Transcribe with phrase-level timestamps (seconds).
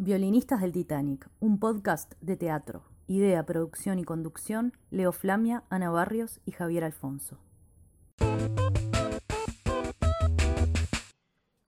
[0.00, 2.84] Violinistas del Titanic, un podcast de teatro.
[3.08, 7.40] Idea, producción y conducción, Leo Flamia, Ana Barrios y Javier Alfonso.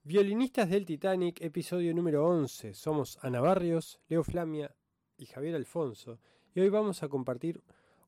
[0.05, 2.73] Violinistas del Titanic, episodio número 11.
[2.73, 4.77] Somos Ana Barrios, Leo Flamia
[5.17, 6.21] y Javier Alfonso.
[6.55, 7.61] Y hoy vamos a compartir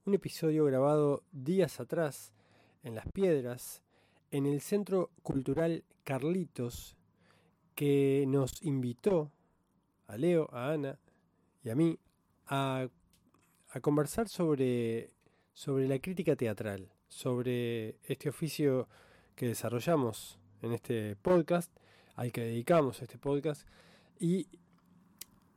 [0.07, 2.32] un episodio grabado días atrás
[2.84, 3.82] en Las Piedras,
[4.30, 6.96] en el Centro Cultural Carlitos,
[7.75, 9.32] que nos invitó
[10.12, 10.98] a Leo, a Ana
[11.64, 11.98] y a mí
[12.46, 12.89] a,
[13.80, 15.11] conversar sobre,
[15.54, 18.89] sobre la crítica teatral, sobre este oficio
[19.34, 21.75] que desarrollamos en este podcast,
[22.14, 23.67] al que dedicamos este podcast.
[24.20, 24.46] Y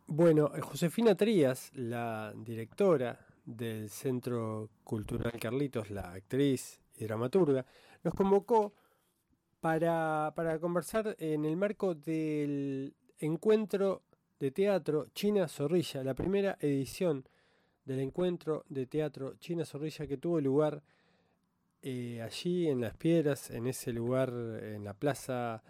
[0.08, 7.66] bueno, Josefina Trías, la directora del Centro Cultural Carlitos, la actriz y dramaturga,
[8.06, 8.74] nos convocó
[9.60, 14.04] para, para conversar en el marco del encuentro
[14.40, 17.28] de teatro China Zorrilla, la primera edición
[17.86, 20.84] del encuentro de teatro China Zorrilla que tuvo lugar
[21.82, 25.64] eh, allí en Las Piedras, en ese lugar, en la plaza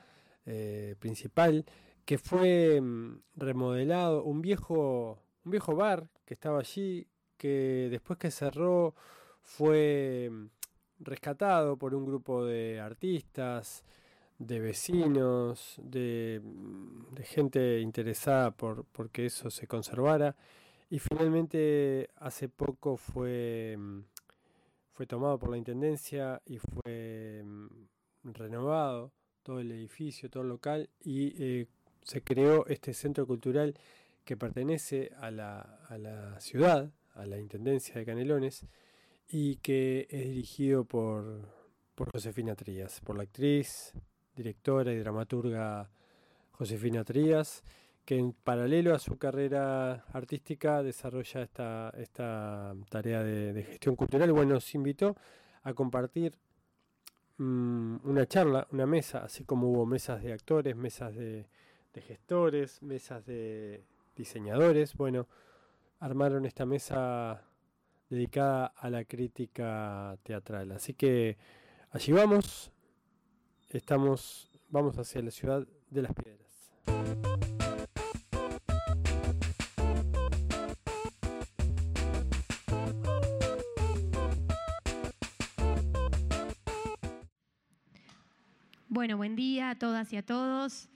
[0.45, 1.65] eh, principal,
[2.05, 7.07] que fue mm, remodelado, un viejo, un viejo bar que estaba allí,
[7.37, 8.95] que después que cerró
[9.41, 10.45] fue mm,
[10.99, 13.83] rescatado por un grupo de artistas,
[14.37, 16.41] de vecinos, de,
[17.23, 20.35] gente interesada por, que eso se conservara.
[20.89, 23.77] Y finalmente hace poco fue,
[24.93, 27.67] fue tomado por la Intendencia y fue mm,
[28.33, 29.11] renovado
[29.43, 31.67] todo el edificio, todo el local y eh,
[32.03, 33.75] se creó este centro cultural
[34.23, 38.65] que pertenece a la, a la ciudad, a la Intendencia de Canelones
[39.27, 41.47] y que es dirigido por,
[41.95, 43.93] por Josefina Trías, por la actriz,
[44.35, 45.89] directora y dramaturga
[46.51, 47.63] Josefina Trías,
[48.05, 54.31] que en paralelo a su carrera artística desarrolla esta, esta tarea de, gestión cultural.
[54.31, 55.15] Bueno, nos invitó
[55.63, 56.33] a compartir
[57.37, 61.47] mm, una charla, una mesa, así como hubo mesas de actores, mesas de,
[61.93, 63.83] de gestores, mesas de
[64.15, 64.95] diseñadores.
[64.95, 65.27] Bueno,
[65.99, 67.41] armaron esta mesa
[68.09, 70.71] dedicada a la crítica teatral.
[70.71, 71.37] Así que
[71.91, 72.71] allí vamos,
[73.69, 76.71] Estamos, vamos hacia la ciudad de las piedras.
[88.87, 90.87] Bueno, buen día a todas y a todos.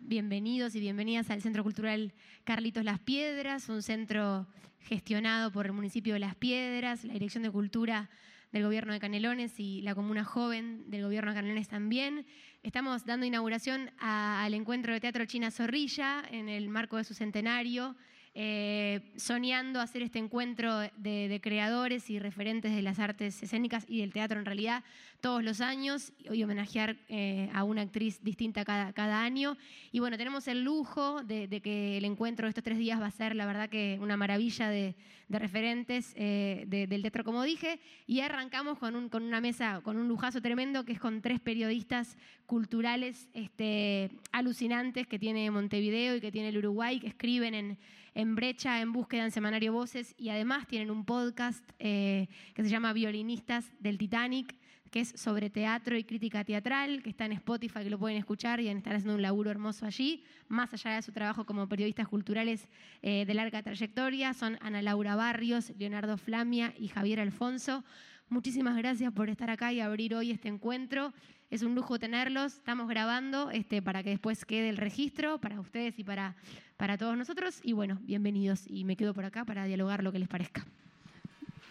[0.00, 2.12] Bienvenidos y bienvenidas al Centro Cultural
[2.44, 4.48] Carlitos Las Piedras, un centro
[4.80, 8.10] gestionado por el municipio de Las Piedras, la Dirección de Cultura
[8.52, 12.26] del gobierno de Canelones y la comuna joven del gobierno de Canelones también.
[12.62, 17.96] Estamos dando inauguración al encuentro de teatro China Zorrilla en el marco de su centenario.
[18.32, 24.12] Eh, soñando hacer este encuentro de, creadores y referentes de las artes escénicas y del
[24.12, 24.84] teatro en realidad
[25.20, 29.56] todos los años y homenajear eh, a una actriz distinta cada, cada, año.
[29.90, 33.10] Y bueno, tenemos el lujo de, que el encuentro de estos tres días va a
[33.10, 34.94] ser la verdad que una maravilla de,
[35.28, 40.08] referentes eh, del teatro, como dije, y arrancamos con, un, con, una mesa, con un
[40.08, 42.16] lujazo tremendo que es con tres periodistas
[42.46, 47.78] culturales este, alucinantes que tiene Montevideo y que tiene el Uruguay, que escriben en
[48.14, 52.68] en Brecha en búsqueda en Semanario Voces y además tienen un podcast eh, que se
[52.68, 54.54] llama Violinistas del Titanic,
[54.90, 58.60] que es sobre teatro y crítica teatral, que está en Spotify, que lo pueden escuchar
[58.60, 62.68] y están haciendo un laburo hermoso allí, más allá de su trabajo como periodistas culturales
[63.02, 67.84] eh, de larga trayectoria, son Ana Laura Barrios, Leonardo Flamia y Javier Alfonso.
[68.30, 71.12] Muchísimas gracias por estar acá y abrir hoy este encuentro.
[71.50, 72.54] Es un lujo tenerlos.
[72.54, 76.36] Estamos grabando este, para que después quede el registro para ustedes y para,
[76.76, 77.58] para todos nosotros.
[77.64, 80.64] Y bueno, bienvenidos y me quedo por acá para dialogar lo que les parezca.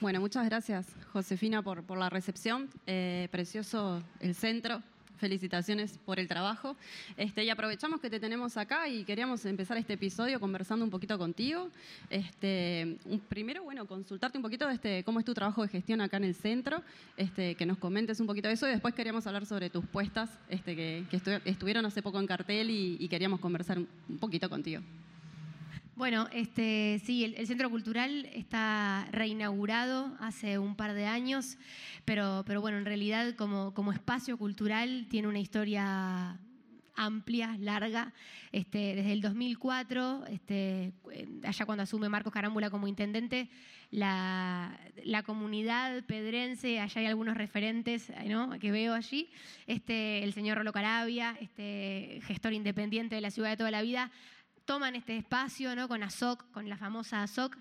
[0.02, 2.68] Bueno, muchas gracias Josefina por, por la recepción.
[2.88, 4.84] Eh, precioso el centro,
[5.20, 6.76] felicitaciones por el trabajo.
[7.18, 11.18] Este, y aprovechamos que te tenemos acá y queríamos empezar este episodio conversando un poquito
[11.18, 11.70] contigo.
[12.10, 12.98] Este,
[13.28, 16.36] primero, bueno, consultarte un poquito este, cómo es tu trabajo de gestión acá en el
[16.36, 16.82] centro,
[17.18, 20.30] este, que nos comentes un poquito de eso y después queríamos hablar sobre tus puestas
[20.50, 21.06] este, que,
[21.46, 24.82] estuvieron hace poco en cartel y queríamos conversar un poquito contigo.
[26.00, 31.58] Bueno, este, sí, el, Centro Cultural está reinaugurado hace un par de años,
[32.06, 36.40] pero, pero bueno, en realidad como, como espacio cultural tiene una historia
[36.96, 38.14] amplia, larga.
[38.54, 40.94] Este, desde el 2004, este,
[41.44, 43.50] allá cuando asume Marcos Carámbula como intendente,
[43.92, 44.80] la,
[45.26, 48.12] comunidad pedrense, allá hay algunos referentes
[48.62, 49.30] que veo allí,
[49.68, 54.12] este, el señor Rolo Carabia, este, gestor independiente de la ciudad de toda la vida,
[54.70, 55.88] toman este espacio ¿no?
[55.88, 57.58] con ASOC, con la famosa ASOC,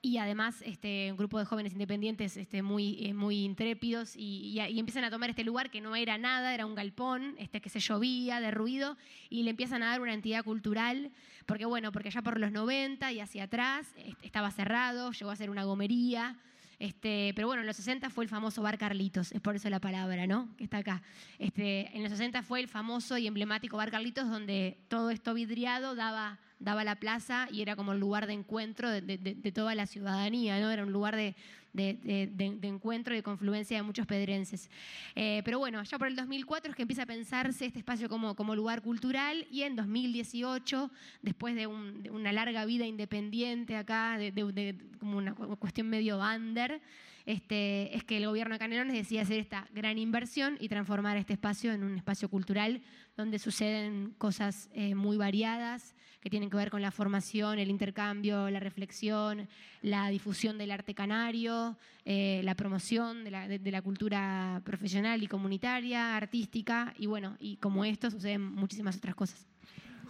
[0.00, 5.02] y además este, un grupo de jóvenes independientes este, muy, eh, muy intrépidos y, empiezan
[5.02, 8.38] a tomar este lugar que no era nada, era un galpón, este, que se llovía
[8.38, 8.96] de ruido
[9.28, 11.10] y le empiezan a dar una entidad cultural,
[11.46, 13.88] porque bueno, porque ya por los 90 y hacia atrás
[14.22, 16.36] estaba cerrado, llegó a ser una gomería.
[16.78, 19.80] Este, pero bueno, en los 60 fue el famoso Bar Carlitos, es por eso la
[19.80, 20.54] palabra, ¿no?
[20.56, 21.02] Que está acá.
[21.38, 25.94] Este, en los 60 fue el famoso y emblemático Bar Carlitos, donde todo esto vidriado
[25.94, 30.58] daba daba la plaza y era como el lugar de encuentro de, toda la ciudadanía,
[30.60, 30.70] ¿no?
[30.70, 31.34] Era un lugar de,
[31.74, 34.70] encuentro y de confluencia de muchos pedrenses.
[35.14, 38.34] Eh, pero bueno, ya por el 2004 es que empieza a pensarse este espacio como,
[38.34, 40.90] como lugar cultural y en 2018,
[41.22, 44.76] después de, una larga vida independiente acá, de,
[45.06, 46.80] como una cuestión medio under,
[47.26, 51.34] este, es que el gobierno de Canelones decide hacer esta gran inversión y transformar este
[51.34, 52.82] espacio en un espacio cultural
[53.16, 58.50] donde suceden cosas eh, muy variadas que tienen que ver con la formación, el intercambio,
[58.50, 59.48] la reflexión,
[59.80, 66.94] la difusión del arte canario, eh, la promoción de la, cultura profesional y comunitaria, artística,
[66.98, 69.46] y bueno, y como esto suceden muchísimas otras cosas.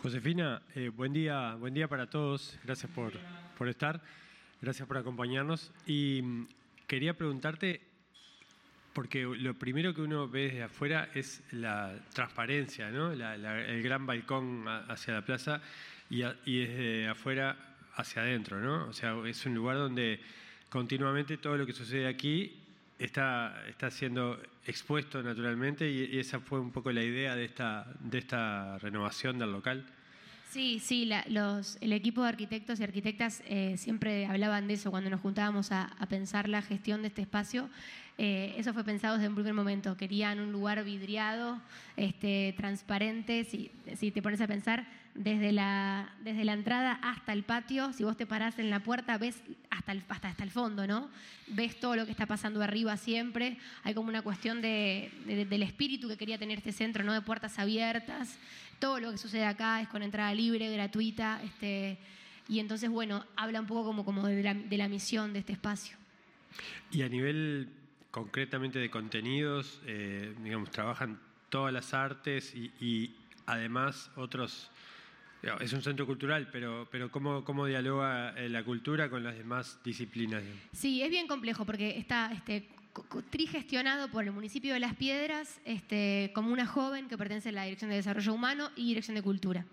[0.03, 2.59] Josefina, eh, buen día, buen día para todos.
[2.65, 3.13] Gracias por,
[3.59, 4.01] por estar,
[4.67, 5.71] gracias por acompañarnos.
[5.87, 6.49] Y mm,
[6.89, 7.81] quería preguntarte,
[8.93, 13.13] porque lo primero que uno ve desde afuera es la transparencia, ¿no?
[13.13, 15.61] el gran balcón hacia la plaza
[16.11, 16.23] y,
[16.59, 18.89] desde afuera hacia adentro, ¿no?
[18.89, 20.19] O sea, es un lugar donde
[20.69, 22.53] continuamente todo lo que sucede aquí
[22.99, 28.19] está, está siendo expuesto naturalmente y, esa fue un poco la idea de esta, de
[28.19, 29.87] esta renovación del local.
[30.51, 35.11] Sí, sí, los, el equipo de arquitectos y arquitectas eh, siempre hablaban de eso cuando
[35.11, 37.69] nos juntábamos a, pensar la gestión de este espacio.
[38.19, 39.97] Eh, eso fue pensado desde un primer momento.
[39.97, 41.61] Querían un lugar vidriado,
[41.97, 43.45] este, transparente.
[43.45, 48.05] Si, si te pones a pensar, desde la, desde la entrada hasta el patio, si
[48.05, 49.37] vos te parás en la puerta, ves
[49.71, 51.09] hasta el, hasta, hasta el fondo, ¿no?
[51.49, 53.57] Ves todo lo que está pasando arriba siempre.
[53.83, 57.13] Hay como una cuestión de, del espíritu que quería tener este centro, ¿no?
[57.13, 58.39] De puertas abiertas.
[58.79, 61.41] Todo lo que sucede acá es con entrada libre, gratuita.
[61.43, 61.99] Este,
[62.49, 65.53] y entonces, bueno, habla un poco como, como de, la, de la misión de este
[65.53, 65.97] espacio.
[66.91, 67.69] Y a nivel
[68.11, 73.15] concretamente de contenidos, eh, digamos, trabajan todas las artes y, y
[73.47, 74.71] además otros
[75.61, 79.79] es un centro cultural, pero, pero ¿cómo, cómo dialoga eh, la cultura con las demás
[79.85, 80.43] disciplinas?
[80.73, 82.69] Sí, es bien complejo porque está este,
[83.31, 87.65] trigestionado por el municipio de Las Piedras este, como una joven que pertenece a la
[87.65, 89.65] Dirección de Desarrollo Humano y Dirección de Cultura.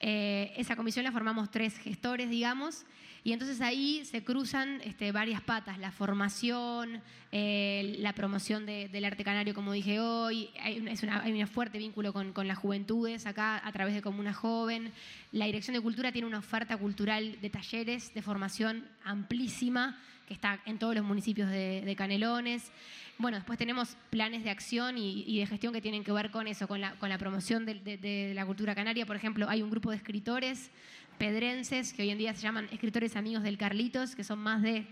[0.00, 2.84] Eh, esa comisión la formamos tres gestores, digamos,
[3.22, 7.00] y entonces ahí se cruzan este, varias patas, la formación,
[7.32, 12.58] eh, la promoción del arte canario, como dije hoy, hay, un fuerte vínculo con, las
[12.58, 14.92] juventudes acá a través de Comuna Joven.
[15.32, 20.60] La Dirección de Cultura tiene una oferta cultural de talleres de formación amplísima que está
[20.66, 22.70] en todos los municipios de, Canelones.
[23.18, 26.66] Bueno, después tenemos planes de acción y, de gestión que tienen que ver con eso,
[26.66, 29.06] con la, promoción de, de, la cultura canaria.
[29.06, 30.70] Por ejemplo, hay un grupo de escritores
[31.18, 34.84] pedrenses, que hoy en día se llaman escritores amigos del Carlitos, que son más de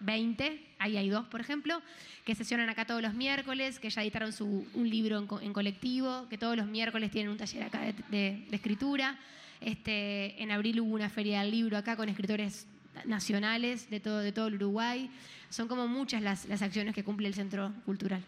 [0.00, 1.80] 20, ahí hay dos, por ejemplo,
[2.24, 6.38] que sesionan acá todos los miércoles, que ya editaron su, un libro en, colectivo, que
[6.38, 9.18] todos los miércoles tienen un taller acá de, escritura.
[9.60, 12.66] Este, en abril hubo una feria del libro acá con escritores
[13.04, 15.10] nacionales de todo, de todo el Uruguay.
[15.50, 18.24] Son como muchas las, las acciones que cumple el Centro Cultural.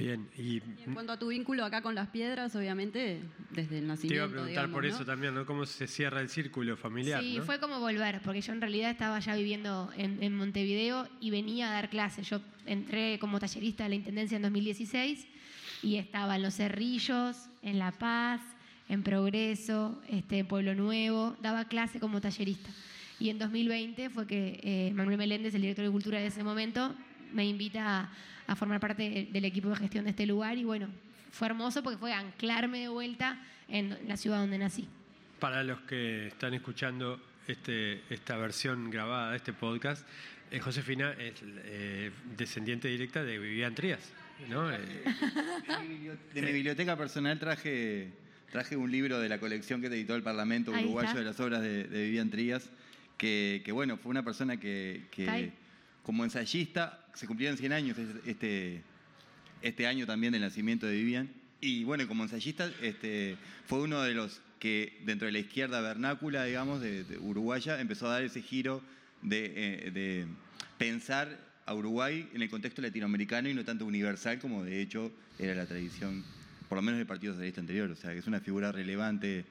[0.00, 3.20] Bien, y, en cuanto a tu vínculo acá con las piedras, obviamente
[3.50, 4.08] desde el nacimiento.
[4.08, 5.44] Te iba a preguntar por eso también, ¿no?
[5.44, 7.20] ¿Cómo se cierra el círculo familiar?
[7.20, 11.68] Sí, fue como volver, porque yo en realidad estaba ya viviendo en, Montevideo y venía
[11.68, 12.26] a dar clases.
[12.30, 15.26] Yo entré como tallerista de la Intendencia en 2016
[15.82, 18.40] y estaba en Los Cerrillos, en La Paz,
[18.88, 22.70] en Progreso, este, en Pueblo Nuevo, daba clase como tallerista.
[23.20, 26.94] Y en 2020 fue que eh, Manuel Meléndez, el director de Cultura de ese momento,
[27.32, 28.10] me invita a
[28.50, 30.88] a formar parte del equipo de gestión de este lugar y bueno,
[31.30, 34.88] fue hermoso porque fue anclarme de vuelta en la ciudad donde nací.
[35.38, 40.04] Para los que están escuchando este, esta versión grabada de este podcast,
[40.50, 44.12] eh, Josefina es eh, descendiente directa de Vivian Trías.
[44.48, 44.68] ¿no?
[44.68, 44.78] Eh,
[46.34, 48.10] de mi biblioteca personal traje,
[48.50, 51.62] traje un libro de la colección que te editó el Parlamento Uruguayo de las obras
[51.62, 52.68] de, Vivian Trías,
[53.20, 55.52] que, bueno, fue una persona que, que
[56.02, 58.82] como ensayista se cumplieron 100 años este,
[59.60, 61.30] este año también del nacimiento de Vivian.
[61.60, 63.36] Y bueno, como ensayista este,
[63.66, 68.12] fue uno de los que dentro de la izquierda vernácula, digamos, de, uruguaya, empezó a
[68.12, 68.82] dar ese giro
[69.20, 70.26] de, eh,
[70.78, 75.54] pensar a Uruguay en el contexto latinoamericano y no tanto universal como de hecho era
[75.54, 76.24] la tradición,
[76.70, 77.90] por lo menos del Partido Socialista anterior.
[77.90, 79.44] O sea, que es una figura relevante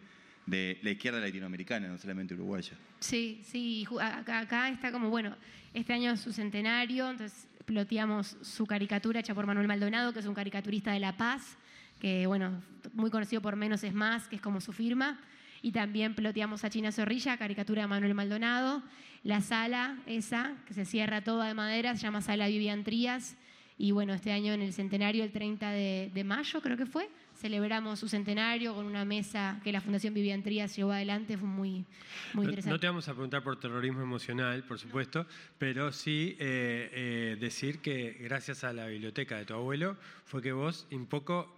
[0.50, 2.74] de la izquierda latinoamericana, no solamente uruguaya.
[3.00, 5.36] Sí, sí, acá, está como, bueno,
[5.74, 10.26] este año es su centenario, entonces ploteamos su caricatura hecha por Manuel Maldonado, que es
[10.26, 11.58] un caricaturista de La Paz,
[12.00, 12.62] que bueno,
[12.94, 15.20] muy conocido por Menos es Más, que es como su firma,
[15.62, 18.82] y también ploteamos a China Zorrilla, caricatura de Manuel Maldonado,
[19.24, 23.36] la sala esa, que se cierra toda de madera, se llama Sala Vivian Trías,
[23.78, 28.00] y bueno, este año en el centenario, el 30 de mayo creo que fue, celebramos
[28.00, 31.86] su centenario con una mesa que la Fundación Vivian Trías llevó adelante, fue muy,
[32.34, 32.72] muy interesante.
[32.72, 35.26] No te vamos a preguntar por terrorismo emocional, por supuesto,
[35.58, 40.52] pero sí eh, eh, decir que gracias a la biblioteca de tu abuelo fue que
[40.52, 41.56] vos un poco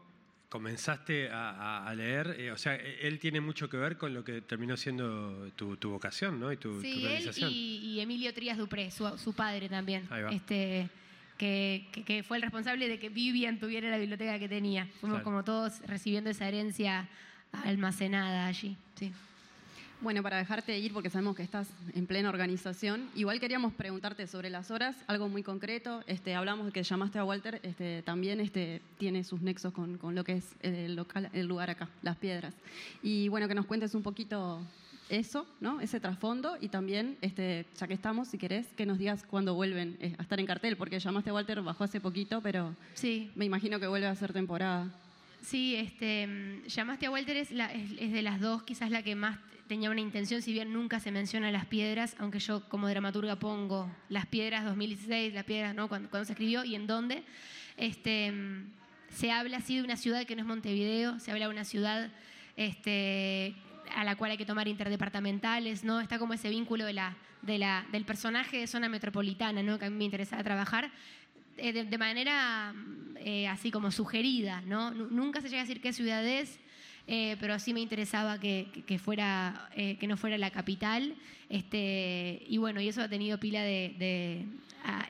[0.50, 4.76] comenzaste a, leer, eh, o sea, él tiene mucho que ver con lo que terminó
[4.76, 6.52] siendo tu, vocación, ¿no?
[6.52, 10.06] Y tu, sí, él y, Emilio Trías Dupré, su, su padre también.
[10.10, 10.30] Ahí va.
[10.30, 10.90] Este,
[11.42, 14.88] que, fue el responsable de que Vivian tuviera la biblioteca que tenía.
[15.00, 17.08] Fuimos como todos recibiendo esa herencia
[17.52, 18.78] almacenada allí.
[18.96, 19.12] Sí.
[20.02, 24.50] Bueno, para dejarte ir, porque sabemos que estás en plena organización, igual queríamos preguntarte sobre
[24.50, 26.04] las horas, algo muy concreto.
[26.08, 30.16] Este, hablamos de que llamaste a Walter, este, también este, tiene sus nexos con, con,
[30.16, 32.54] lo que es el, local, el lugar acá, Las Piedras.
[33.04, 34.62] Y bueno, que nos cuentes un poquito
[35.12, 35.82] eso, ¿no?
[35.82, 39.98] ese trasfondo y también, este, ya que estamos, si querés, que nos digas cuándo vuelven
[40.00, 43.30] eh, a estar en cartel, porque llamaste a Walter, bajó hace poquito, pero sí.
[43.36, 44.90] me imagino que vuelve a ser temporada.
[45.42, 49.38] Sí, este, llamaste a Walter, es, es, de las dos quizás la que más
[49.68, 53.90] tenía una intención, si bien nunca se menciona las piedras, aunque yo como dramaturga pongo
[54.10, 55.88] las piedras 2016, las piedras, ¿no?
[55.88, 57.24] Cuando, cuando se escribió y en dónde.
[57.78, 58.34] Este,
[59.10, 62.12] se habla así de una ciudad que no es Montevideo, se habla de una ciudad
[62.56, 63.56] este,
[63.96, 66.00] a la cual hay que tomar interdepartamentales, ¿no?
[66.00, 69.78] Está como ese vínculo de la, de la, del personaje de zona metropolitana, ¿no?
[69.80, 70.92] Que a mí me interesaba trabajar
[71.58, 72.74] eh, de, manera
[73.18, 74.92] eh, así como sugerida, ¿no?
[74.92, 76.60] Nunca se llega a decir qué ciudad es,
[77.08, 81.16] eh, pero sí me interesaba que, que, fuera, que no fuera la capital.
[81.50, 84.46] Este, y bueno, y eso ha tenido pila de,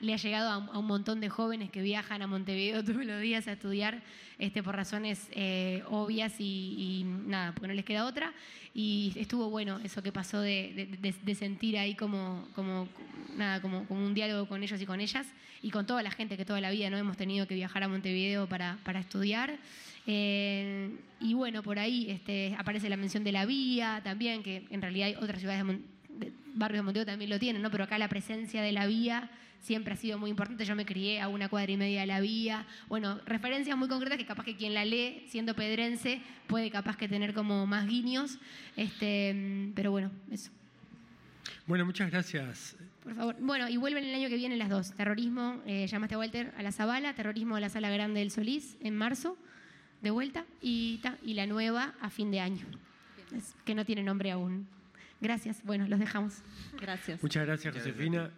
[0.00, 3.46] le ha llegado a, un montón de jóvenes que viajan a Montevideo todos los días
[3.48, 4.02] a estudiar
[4.38, 8.32] este, por razones eh, obvias y, nada, porque no les queda otra.
[8.74, 12.88] Y estuvo bueno eso que pasó de, sentir ahí como, como,
[13.36, 15.26] nada, como, como, un diálogo con ellos y con ellas
[15.62, 17.88] y con toda la gente que toda la vida no hemos tenido que viajar a
[17.88, 19.58] Montevideo para, para estudiar.
[20.06, 24.82] Eh, y bueno, por ahí este, aparece la mención de la vía también, que en
[24.82, 25.64] realidad hay otras ciudades
[26.08, 27.70] de, barrios de Montevideo también lo tienen, ¿no?
[27.70, 29.30] pero acá la presencia de la vía
[29.60, 30.64] siempre ha sido muy importante.
[30.64, 32.66] Yo me crié a una cuadra y media de la vía.
[32.88, 37.08] Bueno, referencias muy concretas que capaz que quien la lee, siendo pedrense, puede capaz que
[37.08, 38.38] tener como más guiños.
[38.76, 40.50] Este, pero bueno, eso.
[41.66, 42.76] Bueno, muchas gracias.
[43.02, 43.36] Por favor.
[43.40, 44.92] Bueno, y vuelven el año que viene las dos.
[44.92, 48.76] Terrorismo, eh, llamaste a Walter a la Zabala, terrorismo a la Sala Grande del Solís
[48.80, 49.36] en marzo,
[50.02, 52.66] de vuelta, y, y la nueva a fin de año,
[53.64, 54.66] que no tiene nombre aún.
[55.20, 55.62] Gracias.
[55.64, 56.42] Bueno, los dejamos.
[56.80, 57.22] Gracias.
[57.22, 58.30] Muchas gracias, Josefina.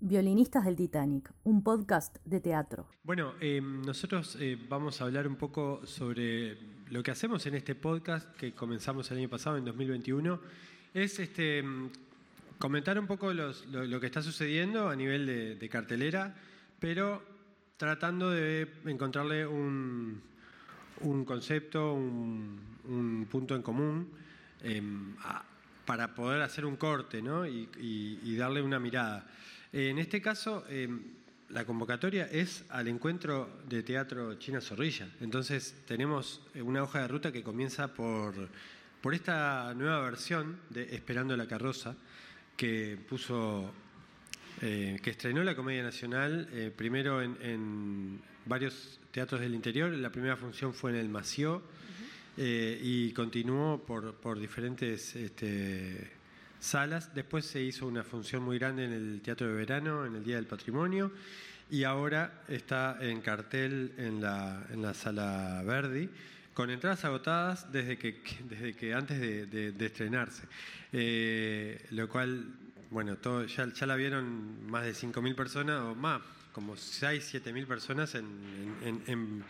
[0.00, 2.86] Violinistas del Titanic, un podcast de teatro.
[3.02, 6.58] Bueno, eh, nosotros eh, vamos a hablar un poco sobre
[6.90, 10.38] lo que hacemos en este podcast que comenzamos el año pasado, en 2021.
[10.92, 11.64] Es este,
[12.58, 15.26] comentar un poco lo, que está sucediendo a nivel
[15.58, 16.34] de, cartelera,
[16.78, 17.22] pero
[17.78, 20.20] tratando de encontrarle un,
[21.24, 24.08] concepto, un, punto en común.
[24.62, 25.14] Em,
[25.86, 27.46] para poder hacer un corte ¿no?
[27.46, 29.26] y, darle una mirada.
[29.72, 31.00] En este caso, em,
[31.50, 35.08] la convocatoria es al encuentro de teatro China Zorrilla.
[35.20, 38.34] Entonces tenemos una hoja de ruta que comienza por,
[39.00, 41.94] por esta nueva versión de Esperando la carroza,
[42.56, 43.72] que puso,
[44.62, 49.90] eh, que estrenó la Comedia Nacional eh, primero en, varios teatros del interior.
[49.92, 51.62] La primera función fue en el Mació
[52.36, 56.10] eh, y continuó por, por diferentes este,
[56.60, 57.14] salas.
[57.14, 60.36] Después se hizo una función muy grande en el Teatro de Verano, en el Día
[60.36, 61.12] del Patrimonio,
[61.70, 66.08] y ahora está en cartel en la, en la Sala Verdi,
[66.54, 70.44] con entradas agotadas desde que, desde que antes de, estrenarse.
[70.92, 72.46] Eh, lo cual,
[72.90, 76.22] bueno, todo, ya, ya la vieron más de 5.000 personas, o más,
[76.56, 79.44] como 6, 7.000 personas en,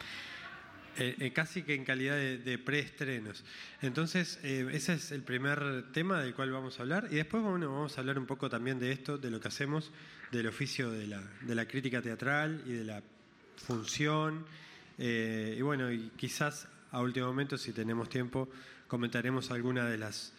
[0.98, 3.44] eh, eh, casi que en calidad de, preestrenos.
[3.80, 7.06] Entonces, eh, ese es el primer tema del cual vamos a hablar.
[7.12, 9.92] Y después bueno, vamos a hablar un poco también de esto, de lo que hacemos,
[10.32, 13.00] del oficio de la, de la crítica teatral y de la
[13.54, 14.44] función.
[14.98, 18.48] y bueno, y quizás a último momento, si tenemos tiempo,
[18.88, 20.32] comentaremos alguna de las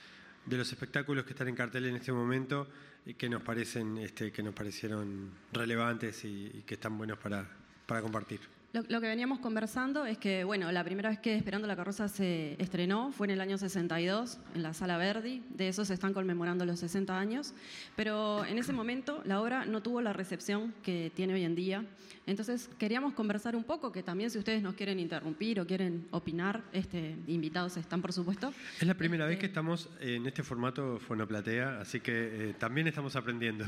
[0.45, 2.67] de los espectáculos que están en cartel en este momento
[3.13, 7.47] que nos parecen, este, que nos parecieron relevantes y, y que están buenos para,
[7.85, 8.56] para compartir.
[8.73, 12.61] Lo, que veníamos conversando es que, bueno, la primera vez que Esperando la Carroza se
[12.61, 15.41] estrenó fue en el año 62, en la Sala Verdi.
[15.49, 17.53] De eso se están conmemorando los 60 años.
[17.95, 21.85] Pero en ese momento la obra no tuvo la recepción que tiene hoy en día.
[22.27, 26.61] Entonces queríamos conversar un poco, que también si ustedes nos quieren interrumpir o quieren opinar,
[26.73, 28.53] este, invitados están, por supuesto.
[28.79, 32.87] Es la primera vez este que estamos en este formato Fonoplatea, así que eh, también
[32.87, 33.65] estamos aprendiendo.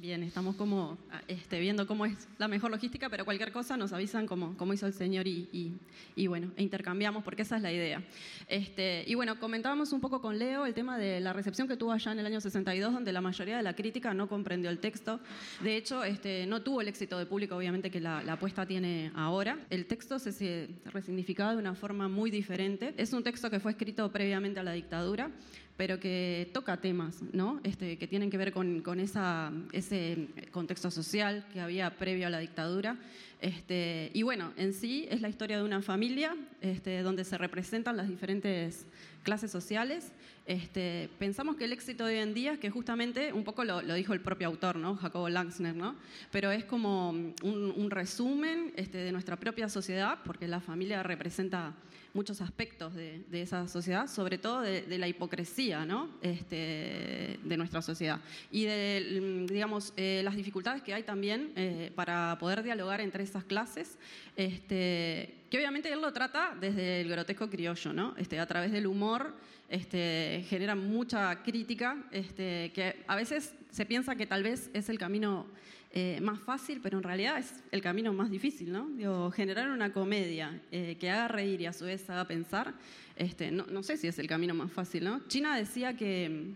[0.00, 4.28] Bien, estamos como este, viendo cómo es la mejor logística, pero cualquier cosa nos avisan
[4.28, 5.76] como, como hizo el señor y,
[6.14, 8.00] y, bueno, e intercambiamos porque esa es la idea.
[8.46, 11.90] Este, y bueno, comentábamos un poco con Leo el tema de la recepción que tuvo
[11.90, 15.18] allá en el año 62, donde la mayoría de la crítica no comprendió el texto.
[15.64, 19.10] De hecho, este, no tuvo el éxito de público, obviamente, que la, la apuesta tiene
[19.16, 19.58] ahora.
[19.68, 22.94] El texto se, se resignificaba de una forma muy diferente.
[22.96, 25.32] Es un texto que fue escrito previamente a la dictadura,
[25.78, 27.60] pero que toca temas ¿no?
[27.62, 32.30] este, que tienen que ver con, con esa, ese contexto social que había previo a
[32.30, 32.96] la dictadura.
[33.40, 37.96] Este, y bueno, en sí es la historia de una familia este, donde se representan
[37.96, 38.86] las diferentes
[39.22, 40.10] clases sociales.
[40.46, 44.12] Este, pensamos que el éxito de hoy en día que justamente, un poco lo, dijo
[44.14, 44.96] el propio autor, ¿no?
[44.96, 45.94] Jacobo Langsner, ¿no?
[46.32, 51.72] pero es como un, un resumen este, de nuestra propia sociedad, porque la familia representa
[52.14, 56.10] muchos aspectos de, esa sociedad, sobre todo de, la hipocresía ¿no?
[56.22, 62.36] este, de nuestra sociedad y de digamos, eh, las dificultades que hay también eh, para
[62.40, 63.98] poder dialogar entre esas clases,
[64.36, 68.14] este, que obviamente él lo trata desde el grotesco criollo, ¿no?
[68.16, 69.34] este, a través del humor.
[69.70, 75.46] Genera mucha crítica, que a veces se piensa que tal vez es el camino
[75.90, 78.88] eh, más fácil, pero en realidad es el camino más difícil, ¿no?
[78.90, 82.74] Digo, generar una comedia eh, que haga reír y a su vez haga pensar,
[83.16, 85.26] este, no, no, sé si es el camino más fácil, ¿no?
[85.28, 86.52] China decía que,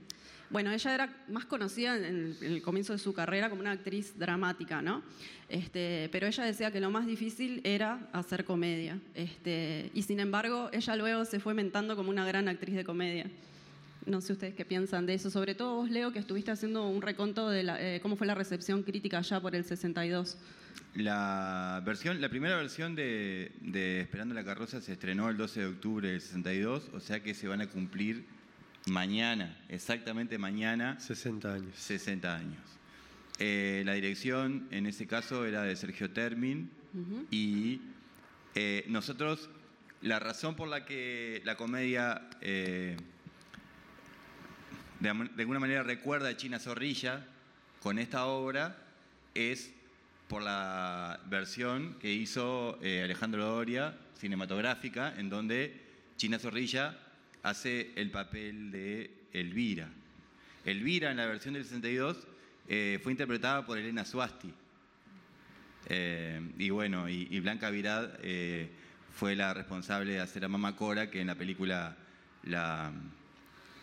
[0.51, 4.83] bueno, ella era más conocida en el, comienzo de su carrera como una actriz dramática,
[4.83, 5.03] ¿no?
[5.49, 10.69] Este, pero ella decía que lo más difícil era hacer comedia, este, y sin embargo
[10.73, 13.31] ella luego se fue mentando como una gran actriz de comedia.
[14.05, 17.03] No sé ustedes qué piensan de eso, sobre todo vos, Leo, que estuviste haciendo un
[17.03, 20.39] reconto de eh, cómo fue la recepción crítica allá por el 62.
[20.95, 23.53] La, versión, la primera versión de,
[24.01, 27.47] Esperando la carroza se estrenó el 12 de octubre del 62, o sea que se
[27.47, 28.25] van a cumplir
[28.87, 30.99] mañana, exactamente mañana.
[30.99, 31.77] 60 años.
[31.77, 32.61] 60 años.
[33.39, 36.71] Eh, la dirección en ese caso era de Sergio Termin
[37.31, 37.81] y
[38.55, 39.49] eh, nosotros,
[40.03, 42.29] la razón por la que la comedia
[45.03, 47.27] de, alguna manera recuerda a China Zorrilla
[47.81, 48.77] con esta obra
[49.35, 49.73] es
[50.29, 55.75] por la versión que hizo eh, Alejandro Doria, cinematográfica, en donde
[56.17, 56.97] China Zorrilla
[57.43, 59.89] hace el papel de Elvira.
[60.65, 62.29] Elvira, en la versión del 62,
[62.69, 64.55] eh, fue interpretada por Elena Suasti.
[65.89, 68.09] Eh, y bueno, y, Blanca Virad
[69.13, 71.97] fue la responsable de hacer a Mama Cora, que en la película
[72.45, 72.93] la,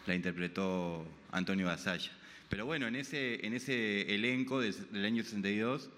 [0.09, 2.11] la interpretó Antonio Basalla.
[2.49, 5.89] Pero bueno, en ese, en ese elenco del año 62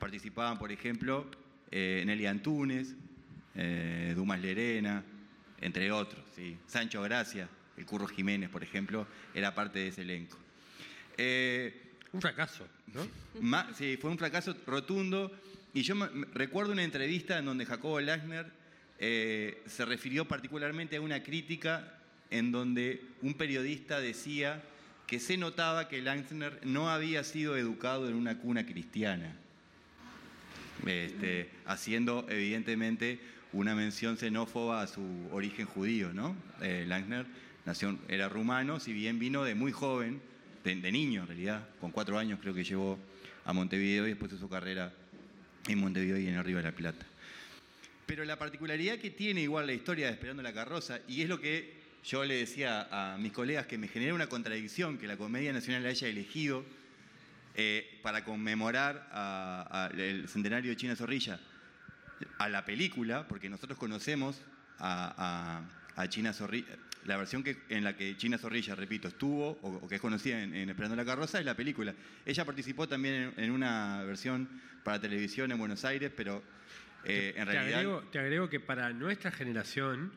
[0.00, 1.30] participaban, por ejemplo,
[1.70, 2.96] eh, Nelly Antunes,
[3.54, 5.04] eh, Dumas Lerena,
[5.60, 6.20] entre otros.
[6.66, 10.36] Sancho Gracia, el Curro Jiménez, por ejemplo, era parte de ese elenco.
[11.16, 13.74] Eh, un fracaso, ¿no?
[13.74, 15.30] sí, fue un fracaso rotundo.
[15.72, 15.94] Y yo
[16.32, 18.50] recuerdo una entrevista en donde Jacobo Lachner
[18.98, 22.00] se refirió particularmente a una crítica
[22.34, 24.60] en donde un periodista decía
[25.06, 29.36] que se notaba que Langsner no había sido educado en una cuna cristiana,
[30.84, 33.20] este, haciendo evidentemente
[33.52, 36.12] una mención xenófoba a su origen judío.
[36.12, 36.34] ¿no?
[36.60, 36.88] Eh,
[37.64, 40.20] nació, era rumano, si bien vino de muy joven,
[40.64, 42.98] de, niño en realidad, con cuatro años creo que llegó
[43.44, 44.92] a Montevideo y después de su carrera
[45.68, 47.06] en Montevideo y en Arriba de la Plata.
[48.06, 51.40] Pero la particularidad que tiene igual la historia de Esperando la Carroza, y es lo
[51.40, 55.52] que yo le decía a mis colegas que me genera una contradicción que la Comedia
[55.52, 56.64] Nacional haya elegido
[57.54, 61.40] eh, para conmemorar el centenario de China Zorrilla
[62.38, 64.42] a la película, porque nosotros conocemos
[64.78, 65.62] a,
[66.08, 70.00] China Zorrilla, la versión que, en la que China Zorrilla, repito, estuvo o, que es
[70.00, 71.94] conocida en, Esperando la Carroza es la película.
[72.26, 74.48] Ella participó también en, una versión
[74.82, 76.42] para televisión en Buenos Aires, pero
[77.04, 78.02] eh, en realidad...
[78.12, 80.12] te agrego que para nuestra generación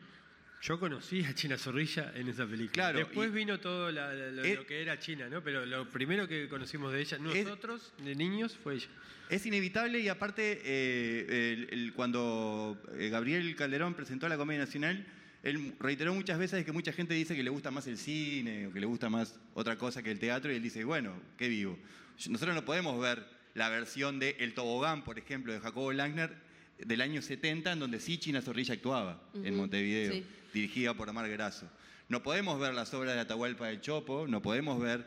[0.60, 2.92] yo conocí a China Zorrilla en esa película.
[2.92, 5.42] Después vino todo lo, que era China, ¿no?
[5.42, 8.88] Pero lo primero que conocimos de ella, nosotros, de niños, fue ella.
[9.30, 15.06] Es inevitable y aparte, eh, cuando eh, Gabriel Calderón presentó la Comedia Nacional,
[15.42, 18.72] él reiteró muchas veces que mucha gente dice que le gusta más el cine o
[18.72, 21.78] que le gusta más otra cosa que el teatro y él dice, bueno, qué vivo.
[22.28, 26.47] Nosotros no podemos ver la versión de El Tobogán, por ejemplo, de Jacobo Langner
[26.84, 31.68] del año 70, en donde sí China Zorrilla actuaba, en Montevideo, dirigida por Amar Grasso.
[32.08, 35.04] No podemos ver las obras de Atahualpa del Chopo, no podemos ver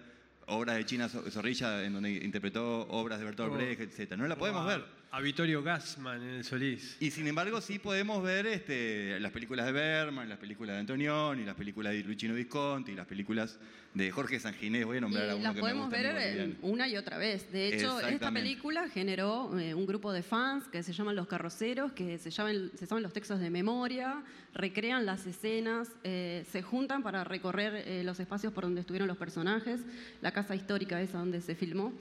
[0.47, 3.55] obras de China Zorrilla en donde interpretó obras de Bertolt oh.
[3.55, 4.17] Brecht, etc.
[4.17, 5.00] No la podemos ver.
[5.13, 6.95] A Vittorio Gassman en el Solís.
[7.01, 11.43] Y sin embargo sí podemos ver este, las películas de Berman, las películas de Antonioni,
[11.43, 13.59] las películas de Luchino Visconti, las películas
[13.93, 17.51] de Jorge Sanginés, voy a nombrar y las podemos ver una y otra vez.
[17.51, 21.91] De hecho, esta película generó eh, un grupo de fans que se llaman Los Carroceros,
[21.91, 27.03] que se, llaman, se saben los textos de memoria, recrean las escenas, eh, se juntan
[27.03, 29.81] para recorrer eh, los espacios por donde estuvieron los personajes,
[30.21, 31.91] la casa histórica esa donde se filmó.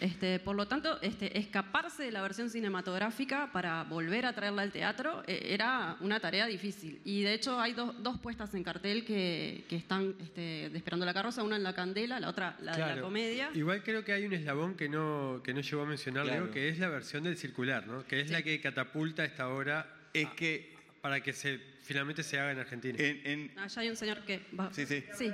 [0.00, 4.72] Este, por lo tanto, este, escaparse de la versión cinematográfica para volver a traerla al
[4.72, 7.00] teatro eh, era una tarea difícil.
[7.04, 11.56] Y de hecho hay dos puestas en cartel que, están este, esperando la carroza, una
[11.56, 13.50] en la candela, la otra la de la comedia.
[13.54, 16.78] Igual creo que hay un eslabón que no, que no llegó a mencionar, que es
[16.78, 18.06] la versión del circular, ¿no?
[18.06, 22.52] que es la que catapulta esta obra es que, para que se, finalmente se haga
[22.52, 22.96] en Argentina.
[22.98, 24.72] En, Allá ah, hay un señor que va.
[24.72, 25.04] Sí, sí.
[25.14, 25.32] sí.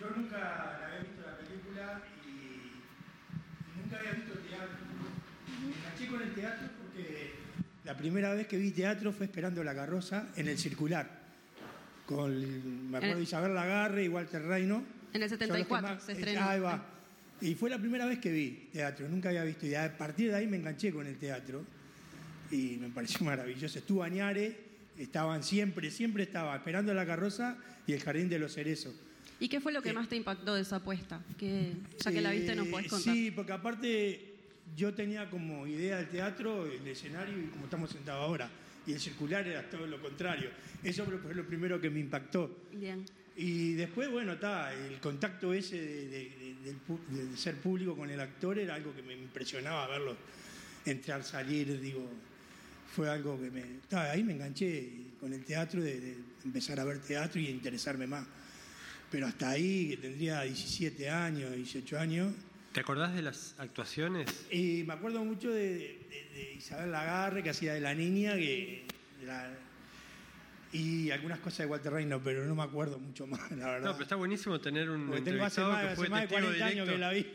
[0.00, 1.25] Yo nunca la había visto
[3.96, 4.76] nunca había visto teatro.
[5.60, 7.34] Me enganché con el teatro porque
[7.84, 11.26] la primera vez que vi teatro fue esperando la carroza en el circular.
[12.04, 14.82] Con, me acuerdo de Isabel Lagarre y Walter Reino.
[15.12, 16.48] En el 74 se estrenó.
[16.48, 16.84] Ahí va.
[17.40, 19.66] Y fue la primera vez que vi teatro, nunca había visto.
[19.66, 21.64] Y a partir de ahí me enganché con el teatro
[22.50, 23.78] y me pareció maravilloso.
[23.78, 24.56] Estuvo Añare,
[24.96, 27.56] estaban siempre, siempre estaba esperando la carroza
[27.86, 28.94] y el jardín de los cerezos.
[29.38, 31.22] ¿Y qué fue lo que más te impactó de esa apuesta?
[31.38, 33.14] Que, ya que la viste, nos podés contar.
[33.14, 34.34] Sí, porque aparte
[34.74, 38.50] yo tenía como idea del teatro, el escenario y como estamos sentados ahora.
[38.86, 40.50] Y el circular era todo lo contrario.
[40.82, 42.64] Eso fue lo primero que me impactó.
[42.72, 43.04] Bien.
[43.36, 46.32] Y después, bueno, está, el contacto ese de,
[47.36, 50.16] ser público con el actor era algo que me impresionaba verlo
[50.86, 52.08] entrar, salir, digo,
[52.94, 53.62] fue algo que me...
[53.98, 54.88] ahí me enganché
[55.20, 58.24] con el teatro, de empezar a ver teatro y interesarme más
[59.16, 62.34] pero hasta ahí, que tendría 17 años, 18 años.
[62.72, 64.26] ¿Te acordás de las actuaciones?
[64.50, 65.98] Y me acuerdo mucho de,
[66.54, 68.84] Isabel Lagarre, que hacía de la niña, que,
[70.70, 73.86] y algunas cosas de Walter Reino, pero no me acuerdo mucho más, la verdad.
[73.86, 76.84] No, pero está buenísimo tener un entrevistado más, que fue testigo directo.
[76.84, 77.26] que la vi.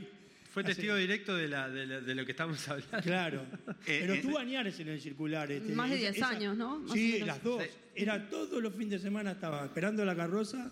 [0.53, 3.01] Fue testigo directo de, la, de, lo que estamos hablando.
[3.01, 3.41] Claro.
[3.87, 5.51] Eh, pero tuvo Añares en el circular.
[5.51, 6.87] Este, más de 10 años, ¿no?
[6.93, 7.63] sí, las dos.
[7.95, 10.71] Era todos los fines de semana, estaba esperando la carroza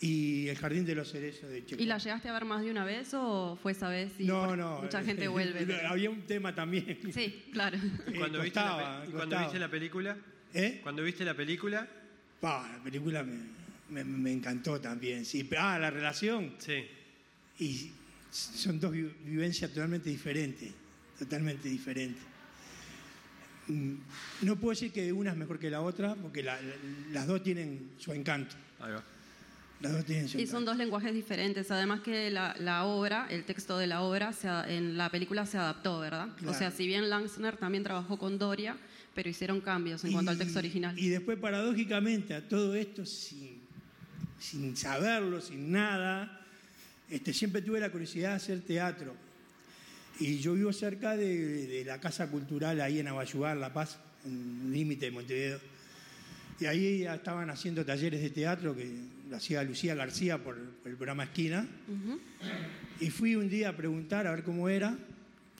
[0.00, 1.82] y el Jardín de los Cerezos de Checo.
[1.82, 4.12] ¿Y la llegaste a ver más de una vez o fue esa vez?
[4.18, 4.82] Y no, no.
[4.82, 5.86] Mucha gente vuelve.
[5.86, 6.98] Había un tema también.
[7.12, 7.76] Sí, claro.
[7.76, 9.04] ¿Y eh, cuando, viste, la,
[9.40, 10.16] viste la película?
[10.54, 10.80] ¿Eh?
[10.82, 11.88] ¿Cuando viste la película?
[12.40, 13.24] la película
[13.90, 15.24] me, me, encantó también.
[15.24, 15.48] Sí.
[15.58, 16.54] Ah, la relación.
[16.58, 16.86] Sí.
[17.58, 17.90] Y
[18.30, 20.72] son dos vivencias totalmente diferentes.
[21.18, 22.22] Totalmente diferentes.
[23.66, 23.94] Mm,
[24.42, 28.12] no puedo decir que una es mejor que la otra, porque las dos tienen su
[28.12, 28.54] encanto.
[28.78, 29.02] Ahí va.
[30.36, 31.70] Y son dos lenguajes diferentes.
[31.70, 34.32] Además que la, obra, el texto de la obra,
[34.66, 36.28] en la película se adaptó, ¿verdad?
[36.46, 38.76] O sea, si bien Langsner también trabajó con Doria,
[39.14, 40.98] pero hicieron cambios en cuanto al texto original.
[40.98, 43.60] Y después, paradójicamente, a todo esto, sin,
[44.38, 46.40] sin saberlo, sin nada,
[47.10, 49.14] este, siempre tuve la curiosidad de hacer teatro.
[50.20, 55.06] Y yo vivo cerca de, la Casa Cultural ahí en Abayugar, La Paz, en límite
[55.06, 55.60] de Montevideo.
[56.60, 58.88] Y ahí ya estaban haciendo talleres de teatro que
[59.28, 61.66] lo hacía Lucía García por, el programa Esquina.
[63.00, 64.96] Y fui un día a preguntar a ver cómo era.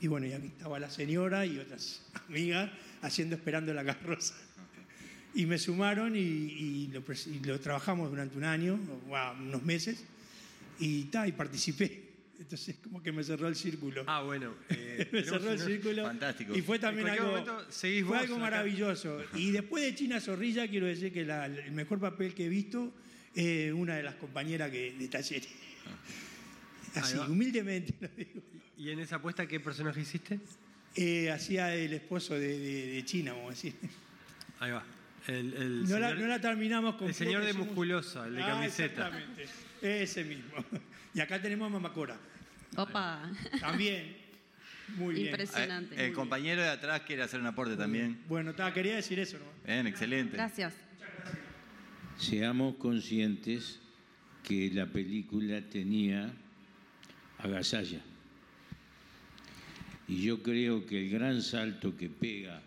[0.01, 2.71] Y bueno, y aquí estaba la señora y otras amigas
[3.03, 4.35] haciendo Esperando la Carroza.
[5.35, 8.79] Y me sumaron y, lo, trabajamos durante un año,
[9.41, 10.05] unos meses,
[10.81, 12.09] y, ta, y participé.
[12.39, 14.05] Entonces, como que me cerró el círculo.
[14.07, 14.55] Ah, bueno.
[14.71, 16.05] Eh, me cerró el círculo.
[16.05, 16.57] Fantástico.
[16.57, 19.21] Y fue también algo, fue algo maravilloso.
[19.35, 22.93] Y después de China Zorrilla, quiero decir que el mejor papel que he visto
[23.35, 25.49] eh, una de las compañeras que, de talleres.
[26.95, 28.43] Así, humildemente lo digo.
[28.77, 30.39] ¿Y en esa apuesta qué personaje hiciste?
[30.95, 33.75] Eh, hacía el esposo de, China, vamos a decir.
[34.61, 34.85] Ahí va.
[35.29, 37.09] no, la, terminamos con.
[37.09, 39.09] El señor de musculosa, el de ah, camiseta.
[39.09, 39.47] Exactamente,
[39.83, 40.65] ese mismo.
[41.15, 42.17] Y acá tenemos a Mamacora.
[42.77, 43.29] Opa.
[43.59, 44.17] También.
[44.97, 45.29] Muy bien.
[45.29, 46.07] Impresionante.
[46.07, 48.23] El compañero de atrás quiere hacer un aporte también.
[48.29, 49.45] Bueno, quería decir eso, ¿no?
[49.67, 50.37] Bien, excelente.
[50.37, 50.75] Gracias
[52.19, 53.79] seamos conscientes
[54.43, 56.33] que la película tenía
[57.39, 58.01] agasalla.
[60.09, 62.63] Y yo creo que el gran salto que pega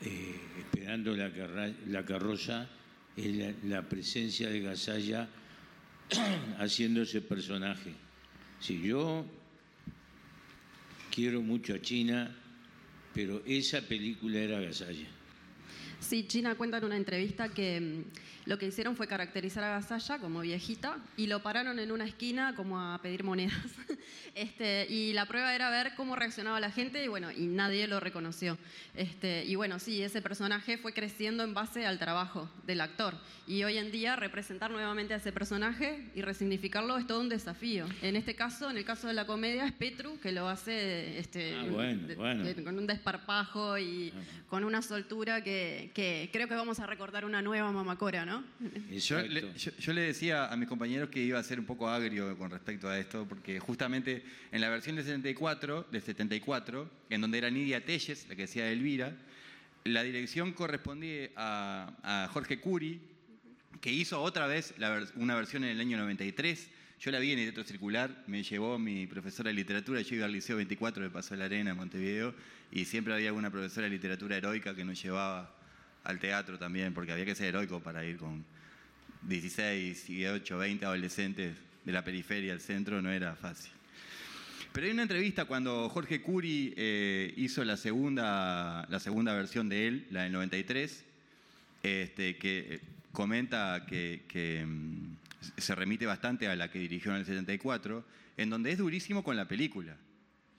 [0.00, 2.68] eh, esperando la, carroza
[3.16, 5.28] es la, presencia de Gasalla
[6.58, 7.92] haciendo ese personaje.
[8.60, 9.24] Si yo
[11.10, 12.36] quiero mucho a China,
[13.14, 15.17] pero esa película era Gasalla.
[16.00, 20.18] Sí, China cuenta en una entrevista que mm, lo que hicieron fue caracterizar a Gasalla
[20.18, 23.54] como viejita y lo pararon en una esquina como a pedir monedas.
[24.34, 27.98] Este, y la prueba era ver cómo reaccionaba la gente y bueno, y nadie lo
[27.98, 28.56] reconoció.
[28.94, 33.14] Este, y bueno, sí, ese personaje fue creciendo en base al trabajo del actor.
[33.48, 37.86] Y hoy en día representar nuevamente a ese personaje y resignificarlo es todo un desafío.
[38.00, 41.56] En este caso, en el caso de la comedia, es Petru que lo hace este,
[41.56, 41.66] ah,
[42.62, 47.24] con un desparpajo y ah, con una soltura que, que creo que vamos a recordar
[47.24, 48.44] una nueva mamacora, ¿no?
[48.90, 52.36] Yo le, yo, le, decía a mis compañeros que iba a ser un poco agrio
[52.38, 54.22] con respecto a esto, porque justamente
[54.52, 58.70] en la versión de 74, de 74 en donde era Nidia Telles, la que decía
[58.70, 59.16] Elvira,
[59.84, 63.00] la dirección correspondía a, Jorge Curi,
[63.80, 64.74] que hizo otra vez
[65.16, 66.70] una versión en el año 93.
[67.00, 70.24] Yo la vi en el teatro circular, me llevó mi profesora de literatura, yo iba
[70.24, 72.34] al Liceo 24 de Paso de la Arena, en Montevideo,
[72.72, 75.57] y siempre había alguna profesora de literatura heroica que nos llevaba
[76.08, 78.42] al teatro también, porque había que ser heroico para ir con
[79.22, 83.70] 16, 18, 20 adolescentes de la periferia al centro, no era fácil.
[84.72, 89.86] Pero hay una entrevista cuando Jorge Curi eh, hizo la segunda, la segunda versión de
[89.86, 91.04] él, la del 93,
[91.82, 92.80] este, que eh,
[93.12, 98.02] comenta que, mm, se remite bastante a la que dirigió en el 74,
[98.38, 99.94] en donde es durísimo con la película.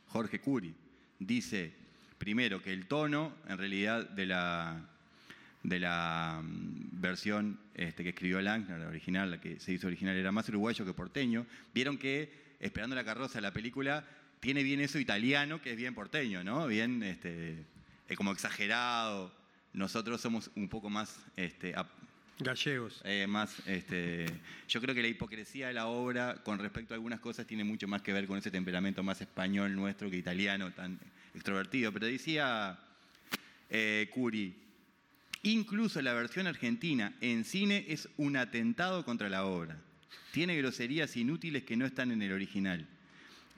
[0.09, 0.75] Jorge Curi
[1.17, 1.71] dice,
[2.19, 4.89] primero, que el tono, en realidad, de la,
[5.63, 10.15] de la mm, versión este, que escribió Langner, la original, la que se hizo original,
[10.15, 11.45] era más uruguayo que porteño.
[11.73, 14.03] Vieron que Esperando la carroza, la película,
[14.41, 16.67] tiene bien eso italiano, que es bien porteño, ¿no?
[16.67, 17.65] Bien este,
[18.17, 19.33] como exagerado.
[19.73, 21.19] Nosotros somos un poco más...
[21.37, 21.73] Este,
[22.39, 23.01] Gallegos.
[23.03, 24.25] Eh, más, este,
[24.67, 27.87] yo creo que la hipocresía de la obra con respecto a algunas cosas tiene mucho
[27.87, 30.99] más que ver con ese temperamento más español nuestro que italiano, tan
[31.33, 31.91] extrovertido.
[31.91, 32.79] Pero decía
[33.69, 34.55] eh, Curi,
[35.43, 39.77] Incluso la versión argentina en cine es un atentado contra la obra.
[40.31, 42.85] Tiene groserías inútiles que no están en el original.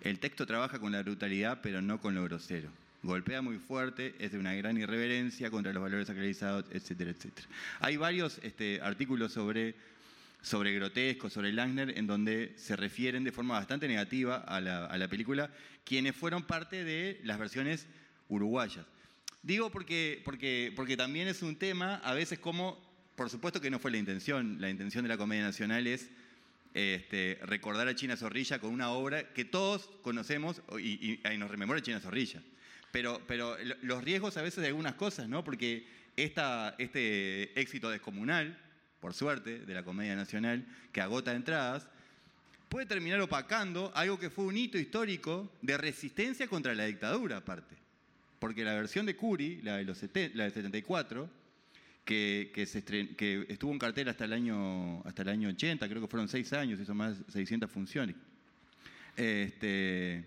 [0.01, 2.69] El texto trabaja con la brutalidad, pero no con lo grosero.
[3.03, 7.47] Golpea muy fuerte, es de una gran irreverencia contra los valores sacralizados, etcétera, etcétera.
[7.79, 9.73] Hay varios este, artículos sobre,
[10.43, 14.97] sobre grotesco, sobre Langner, en donde se refieren de forma bastante negativa a la, a
[14.99, 15.49] la película,
[15.83, 17.87] quienes fueron parte de las versiones
[18.29, 18.85] uruguayas.
[19.43, 22.80] Digo porque, porque, porque también es un tema, a veces como,
[23.15, 26.12] por supuesto que no fue la intención, la intención de la Comedia Nacional es
[26.75, 31.99] este, recordar a China Zorrilla con una obra que todos conocemos y, nos rememora China
[31.99, 32.41] Zorrilla.
[32.91, 35.43] Pero, pero los riesgos a veces de algunas cosas, ¿no?
[35.43, 38.60] Porque esta, este éxito descomunal,
[38.99, 41.88] por suerte, de la Comedia Nacional, que agota entradas,
[42.69, 47.82] puede terminar opacando algo que fue un hito histórico de resistencia contra la dictadura, aparte
[48.41, 50.01] porque la versión de Curi, la de los
[50.34, 51.30] la del 74,
[52.04, 56.27] que, que, estuvo en cartera hasta el, año, hasta el año 80, creo que fueron
[56.27, 58.15] seis años, hizo más de 600 funciones.
[59.15, 60.25] Este,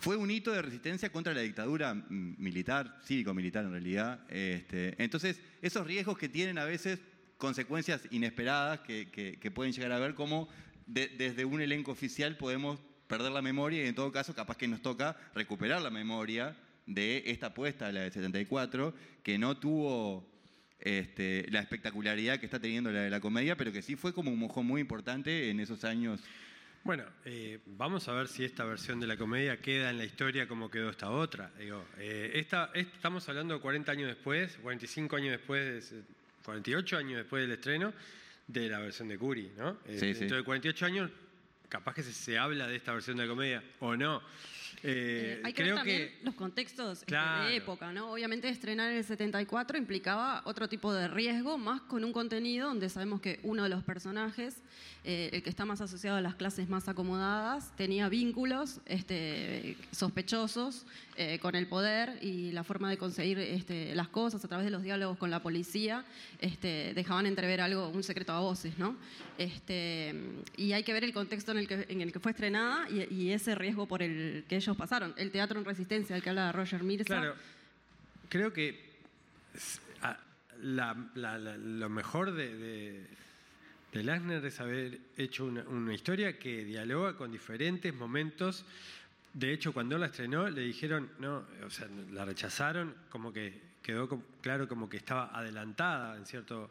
[0.00, 4.20] fue un hito de resistencia contra la dictadura militar, cívico-militar en realidad.
[4.28, 7.00] Este, entonces, esos riesgos que tienen a veces
[7.38, 10.50] consecuencias inesperadas que, pueden llegar a ver como
[10.86, 14.82] desde un elenco oficial podemos perder la memoria y en todo caso capaz que nos
[14.82, 16.54] toca recuperar la memoria
[16.86, 20.26] de esta apuesta, la de 74, que no tuvo
[20.78, 24.30] este, la espectacularidad que está teniendo la de la comedia, pero que sí fue como
[24.30, 26.20] un mojón muy importante en esos años.
[26.84, 30.46] Bueno, eh, vamos a ver si esta versión de la comedia queda en la historia
[30.46, 31.50] como quedó esta otra.
[31.58, 35.92] Digo, eh, esta, estamos hablando de 40 años después, 45 años después,
[36.44, 37.92] 48 años después del estreno
[38.46, 39.78] de la versión de Curi, ¿no?
[39.88, 40.12] Sí.
[40.12, 41.10] Dentro de 48 años,
[41.68, 44.22] capaz que se habla de esta versión de la comedia o no.
[44.82, 48.12] Eh, hay que ver también los contextos este, de época, ¿no?
[48.12, 52.88] Obviamente estrenar en el 74 implicaba otro tipo de riesgo, más con un contenido donde
[52.88, 54.62] sabemos que uno de los personajes,
[55.04, 60.86] eh, el que está más asociado a las clases más acomodadas, tenía vínculos este, sospechosos
[61.16, 64.70] eh, con el poder y la forma de conseguir este, las cosas a través de
[64.70, 66.04] los diálogos con la policía,
[66.40, 68.96] este, dejaban entrever algo, un secreto a voces, ¿no?
[69.38, 70.14] Este,
[70.56, 73.12] y hay que ver el contexto en el que, en el que fue estrenada y,
[73.12, 75.14] y ese riesgo por el que ellos pasaron.
[75.16, 77.04] El teatro en resistencia, al que habla Roger Mirza.
[77.04, 77.34] Claro,
[78.28, 78.86] creo que
[80.62, 83.06] lo mejor de, de,
[83.92, 88.64] de, es haber hecho una, historia que dialoga con diferentes momentos.
[89.32, 94.08] De hecho, cuando la estrenó, le dijeron, no, o sea, la rechazaron, como que quedó
[94.40, 96.70] claro como que estaba adelantada en cierto,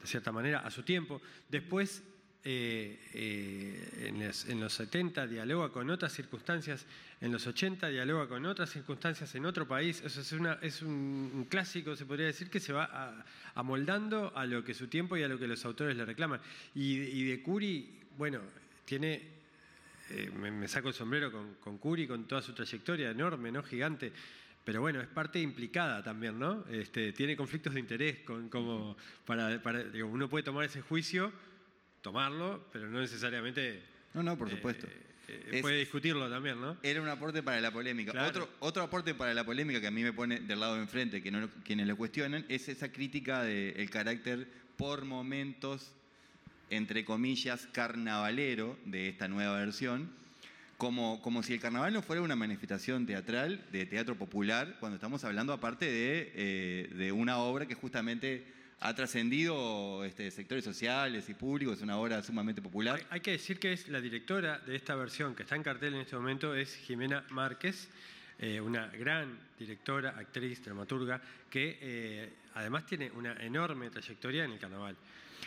[0.00, 1.20] de cierta manera a su tiempo.
[1.48, 2.02] Después
[2.42, 4.12] eh, eh,
[4.48, 6.86] en, los, 70 dialoga con otras circunstancias,
[7.20, 10.02] en los 80 dialoga con otras circunstancias en otro país.
[10.04, 13.24] Eso es, una, es un, clásico, se podría decir, que se va
[13.54, 16.40] amoldando a, lo que su tiempo y a lo que los autores le reclaman.
[16.74, 18.40] Y, de Curi, bueno,
[18.86, 19.22] tiene,
[20.10, 23.62] eh, me, saco el sombrero con, con Curi, con toda su trayectoria enorme, ¿no?
[23.62, 24.12] Gigante
[24.62, 26.64] pero bueno, es parte implicada también, ¿no?
[26.70, 29.58] Este, tiene conflictos de interés, con, como para,
[30.04, 31.32] uno puede tomar ese juicio
[32.02, 33.82] tomarlo, pero no necesariamente...
[34.14, 34.86] No, no, por eh, supuesto.
[35.28, 36.76] Eh, puede discutirlo también, ¿no?
[36.82, 38.26] Era un aporte para la polémica.
[38.26, 41.22] Otro, otro aporte para la polémica que a mí me pone del lado de enfrente,
[41.22, 45.92] que no, quienes lo cuestionan, es esa crítica del carácter por momentos,
[46.70, 50.10] entre comillas, carnavalero de esta nueva versión,
[50.78, 55.22] como, como si el carnaval no fuera una manifestación teatral, de teatro popular, cuando estamos
[55.24, 58.46] hablando aparte de, eh, de una obra que justamente
[58.80, 63.04] ha trascendido este, sectores sociales y públicos, es una obra sumamente popular.
[63.10, 66.00] Hay, que decir que es la directora de esta versión que está en cartel en
[66.00, 67.88] este momento, es Jimena Márquez,
[68.38, 74.58] eh, una gran directora, actriz, dramaturga, que eh, además tiene una enorme trayectoria en el
[74.58, 74.96] carnaval.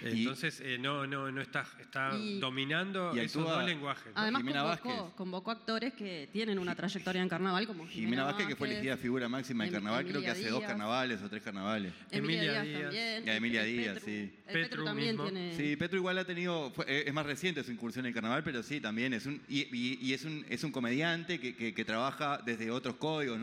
[0.01, 4.11] Entonces, eh, no, no, no está, está dominando esos dos lenguajes.
[4.15, 8.55] Además, convocó, convocó, actores que tienen una trayectoria en carnaval, como Jimena, Jimena Vázquez, que
[8.55, 11.93] fue elegida figura máxima en em- carnaval, creo que hace dos carnavales o tres carnavales.
[12.11, 13.23] Emilia, Díaz, también.
[13.25, 14.31] Y Emilia Díaz, sí.
[14.51, 15.55] Petru, también tiene.
[15.55, 16.73] Sí, Petru igual ha tenido.
[16.87, 19.41] Eh, es más reciente su incursión en el carnaval, pero sí, también es un.
[19.47, 23.39] Y, es, un, es un comediante que, que, trabaja desde otros códigos.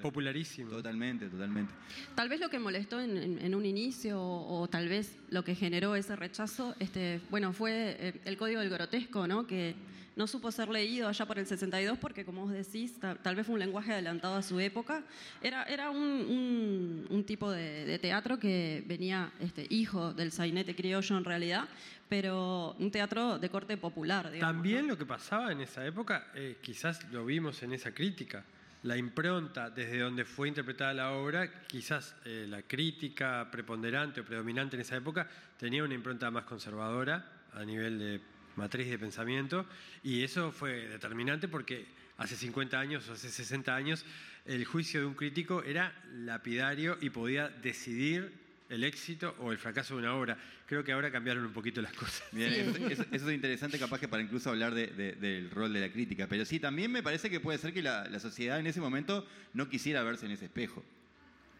[0.00, 0.70] popularísimo.
[0.70, 1.72] Totalmente, totalmente.
[2.14, 5.94] Tal vez lo que molestó en, en un inicio, o tal vez lo que generó
[5.94, 9.46] ese rechazo, este, bueno, fue eh, el código del grotesco, ¿no?
[9.46, 9.74] Que
[10.14, 13.54] no supo ser leído allá por el 62 porque, como vos decís, tal vez fue
[13.54, 15.02] un lenguaje adelantado a su época.
[15.40, 21.24] Era, era un, un, tipo de, teatro que venía este, hijo del sainete criollo en
[21.24, 21.68] realidad,
[22.08, 24.30] pero un teatro de corte popular.
[24.38, 28.44] También lo que pasaba en esa época, eh, quizás lo vimos en esa crítica,
[28.82, 34.76] la impronta desde donde fue interpretada la obra, quizás eh, la crítica preponderante o predominante
[34.76, 38.20] en esa época tenía una impronta más conservadora a nivel de
[38.56, 39.66] matriz de pensamiento
[40.02, 41.86] y eso fue determinante porque
[42.18, 44.04] hace 50 años o hace 60 años
[44.44, 48.41] el juicio de un crítico era lapidario y podía decidir
[48.72, 50.36] el éxito o el fracaso de una obra.
[50.66, 52.22] Creo que ahora cambiaron un poquito las cosas.
[52.32, 56.26] eso, es interesante capaz que para incluso hablar del rol de la crítica.
[56.26, 59.68] Pero sí, también me parece que puede ser que la, sociedad en ese momento no
[59.68, 60.82] quisiera verse en ese espejo.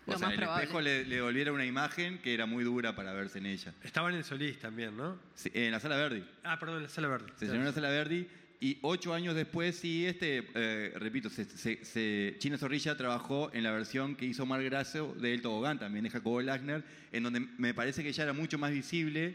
[0.06, 3.38] O sea, el espejo le, le, volviera una imagen que era muy dura para verse
[3.38, 3.72] en ella.
[3.84, 5.16] Estaban en Solís también, ¿no?
[5.34, 6.24] Sí, en la Sala Verdi.
[6.42, 7.32] Ah, perdón, en la Sala Verdi.
[7.36, 8.26] Se llenó en la Sala Verdi
[8.62, 14.14] y ocho años después, sí, este, eh, repito, se, China Zorrilla trabajó en la versión
[14.14, 18.04] que hizo Mar Grasso de El Tobogán, también de Jacobo Lachner, en donde me parece
[18.04, 19.34] que ya era mucho más visible.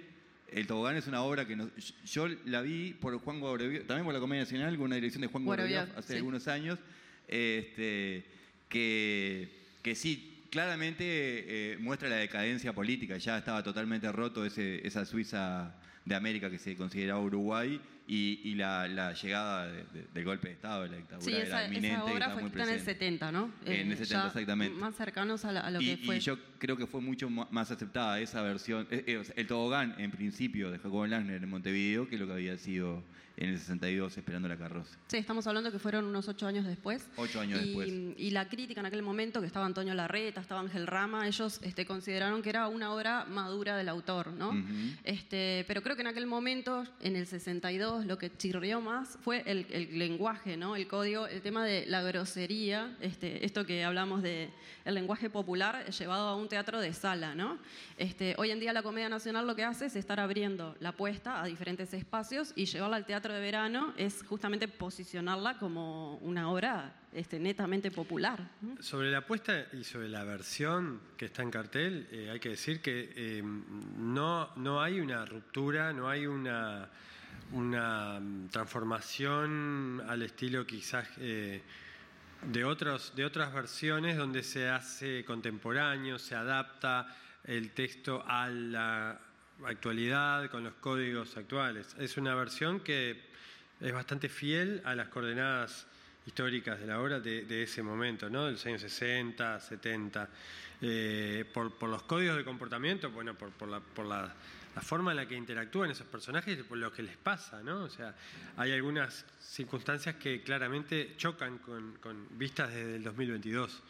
[0.49, 1.57] El Tobogán es una obra que
[2.05, 5.27] yo la vi por Juan Guarovio, también por la Comedia Nacional, con una dirección de
[5.27, 6.79] Juan Guarovio hace algunos años,
[7.27, 8.23] este,
[8.69, 9.49] que,
[9.81, 11.03] que sí, claramente
[11.73, 15.75] eh, muestra la decadencia política, ya estaba totalmente roto ese, esa Suiza
[16.07, 19.69] de América que se consideraba Uruguay y, la, llegada
[20.13, 21.97] del golpe de Estado, de la dictadura sí, esa, inminente.
[21.97, 23.51] Esa obra fue en el 70, ¿no?
[23.65, 24.79] en el 70, eh, exactamente.
[24.79, 26.17] Más cercanos a, lo que fue.
[26.17, 30.11] Y yo creo que fue mucho más aceptada esa versión, eh, eh, el tobogán en
[30.11, 33.03] principio de Jacobo Langner en Montevideo que lo que había sido
[33.37, 34.97] en el 62 esperando la carroza.
[35.07, 37.07] Sí, estamos hablando que fueron unos ocho años después.
[37.17, 37.87] Ocho años después.
[38.17, 41.85] Y la crítica en aquel momento, que estaba Antonio Larreta, estaba Ángel Rama, ellos este,
[41.85, 44.53] consideraron que era una obra madura del autor, ¿no?
[45.03, 49.43] este, pero creo que en aquel momento, en el 62, lo que chirrió más fue
[49.45, 50.75] el, lenguaje, ¿no?
[50.75, 54.49] El código, el tema de la grosería, este, esto que hablamos de
[54.85, 57.57] el lenguaje popular llevado a un teatro de sala, ¿no?
[57.97, 61.41] Este, hoy en día la Comedia Nacional lo que hace es estar abriendo la apuesta
[61.41, 66.93] a diferentes espacios y llevarla al teatro de verano es justamente posicionarla como una obra
[67.13, 68.39] este, netamente popular.
[68.79, 72.81] Sobre la apuesta y sobre la versión que está en cartel, eh, hay que decir
[72.81, 76.89] que eh, no, no hay una ruptura, no hay una,
[77.51, 81.61] una transformación al estilo quizás eh,
[82.43, 87.15] de, otros, de otras versiones donde se hace contemporáneo, se adapta
[87.45, 89.19] el texto a la
[89.65, 91.95] actualidad, con los códigos actuales.
[91.97, 93.25] Es una versión que
[93.79, 95.87] es bastante fiel a las coordenadas
[96.27, 98.45] históricas de la obra de, ese momento, ¿no?
[98.45, 100.29] de los años 60, 70,
[100.81, 104.35] eh, por, los códigos de comportamiento, bueno, por, la, por la,
[104.81, 107.85] forma en la que interactúan esos personajes y por lo que les pasa, ¿no?
[107.85, 108.13] O sea,
[108.57, 113.81] hay algunas circunstancias que claramente chocan con, vistas desde el 2022.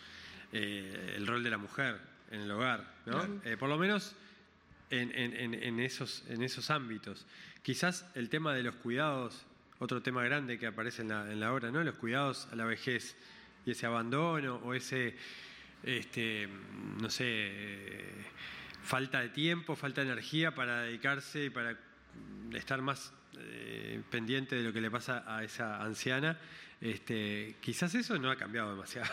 [0.53, 1.99] Eh, el rol de la mujer
[2.31, 3.41] en el hogar, ¿no?
[3.43, 4.15] Eh, por lo menos
[4.89, 7.25] en, esos, en esos ámbitos.
[7.63, 9.45] Quizás el tema de los cuidados,
[9.79, 11.83] otro tema grande que aparece en la, en la obra, ¿no?
[11.83, 13.15] los cuidados a la vejez
[13.65, 15.15] y ese abandono o ese,
[15.83, 16.47] este,
[17.01, 17.51] no sé,
[18.83, 21.77] falta de tiempo, falta de energía para dedicarse y para
[22.53, 26.39] estar más eh, pendiente de lo que le pasa a esa anciana,
[26.81, 29.11] este, quizás eso no ha cambiado demasiado.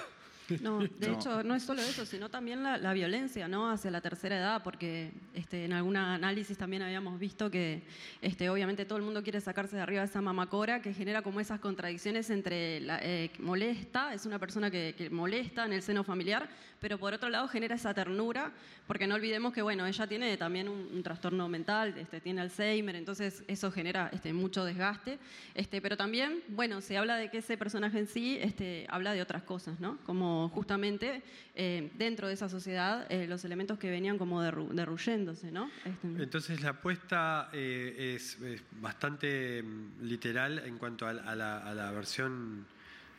[0.61, 3.71] No, de hecho, no es solo eso, sino también la, violencia ¿no?
[3.71, 7.83] hacia la tercera edad, porque este, en algún análisis también habíamos visto que
[8.21, 11.61] este, obviamente todo el mundo quiere sacarse de arriba esa mamacora que genera como esas
[11.61, 16.49] contradicciones entre la, eh, molesta, es una persona que, que, molesta en el seno familiar,
[16.81, 18.53] pero por otro lado genera esa ternura,
[18.87, 23.43] porque no olvidemos que bueno, ella tiene también un, trastorno mental, este, tiene Alzheimer, entonces
[23.49, 25.19] eso genera este, mucho desgaste,
[25.55, 29.23] este, pero también, bueno, se habla de que ese personaje en sí este, habla de
[29.23, 29.99] otras cosas, ¿no?
[30.05, 31.23] Como justamente
[31.55, 35.71] eh, dentro de esa sociedad eh, los elementos que venían como derruyéndose, ¿no?
[35.85, 38.39] Este, entonces la apuesta eh, es,
[38.81, 42.67] bastante mm, literal en cuanto a, la, a la versión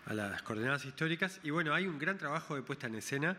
[0.05, 1.39] a las coordenadas históricas.
[1.43, 3.35] Y bueno, hay un gran trabajo de puesta en escena,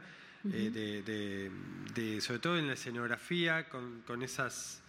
[0.52, 1.50] eh,
[1.94, 4.82] de, sobre todo en la escenografía, con, esas,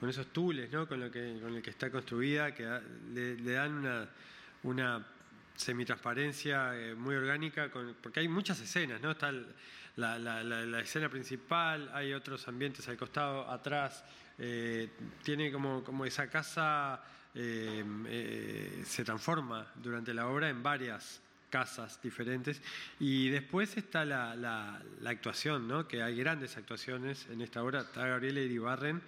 [0.00, 0.88] con esos tules, ¿no?
[0.88, 2.80] con, lo que, con el que está construida, que
[3.12, 4.08] le, dan una,
[4.62, 5.06] una
[5.56, 7.70] semitransparencia eh, muy orgánica,
[8.02, 9.12] porque hay muchas escenas, ¿no?
[9.12, 9.32] Está
[9.96, 14.04] la, la, escena principal, hay otros ambientes al costado, atrás,
[14.38, 14.90] eh,
[15.22, 17.02] tiene como, como esa casa
[17.34, 21.20] se transforma durante la obra en varias
[21.54, 22.60] casas diferentes.
[22.98, 25.86] Y después está la, la, actuación, ¿no?
[25.86, 27.82] que hay grandes actuaciones en esta obra.
[27.82, 29.00] Está Gabriela Iribarren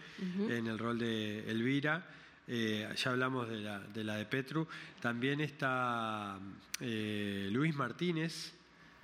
[0.48, 2.06] en el rol de Elvira.
[2.48, 4.66] Eh, ya hablamos de la, de la de Petru.
[5.00, 6.38] También está
[6.80, 8.52] eh, Luis Martínez.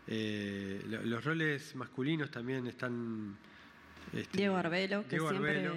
[0.06, 3.36] Eh, los roles masculinos también están.
[4.12, 5.70] Este, Diego Arbelo, que siempre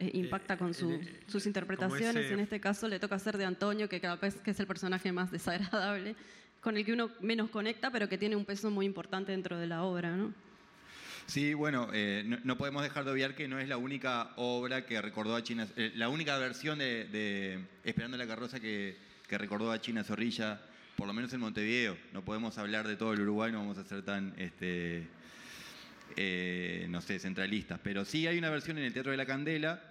[0.00, 2.30] impacta con sus interpretaciones.
[2.30, 5.12] en este caso le toca hacer de Antonio, que cada vez que es el personaje
[5.12, 6.16] más desagradable
[6.60, 9.66] con el que uno menos conecta, pero que tiene un peso muy importante dentro de
[9.66, 10.32] la obra, ¿no?
[11.28, 15.02] Sí, bueno, eh, no, podemos dejar de obviar que no es la única obra que
[15.02, 18.96] recordó a China, eh, la única versión de, Esperando la carroza que,
[19.28, 20.58] recordó a China Zorrilla,
[20.96, 21.98] por lo menos en Montevideo.
[22.14, 25.06] No podemos hablar de todo el Uruguay, no vamos a ser tan, este,
[26.16, 27.78] eh, no sé, centralistas.
[27.84, 29.82] Pero sí hay una versión en el Teatro de la Candela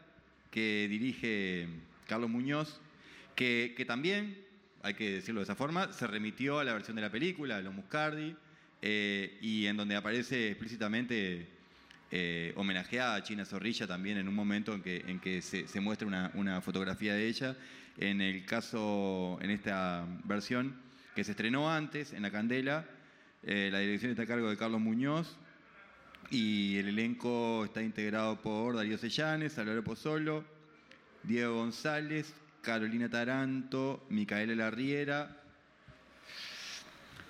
[0.50, 1.68] que dirige
[2.08, 2.82] Carlos Muñoz,
[3.36, 4.44] que, que también
[4.82, 7.62] hay que decirlo de esa forma, se remitió a la versión de la película, a
[7.62, 8.36] los Muscardi,
[8.82, 11.48] eh, y en donde aparece explícitamente
[12.10, 16.32] eh, homenajeada a China Zorrilla también en un momento en que, en que se, muestra
[16.34, 17.56] una, fotografía de ella.
[17.98, 20.76] En el caso, en esta versión,
[21.16, 22.86] que se estrenó antes en La Candela,
[23.44, 25.38] eh, la dirección está a cargo de Carlos Muñoz
[26.30, 30.46] y el elenco está integrado por Darío Sellanes, Salvador Pozzolo,
[31.24, 35.37] Diego González, Carolina Taranto, Micaela Larriera,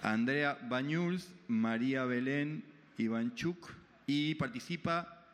[0.03, 2.63] Andrea Bañuls, María Belén
[2.97, 3.71] Ivanchuk
[4.05, 5.25] y participa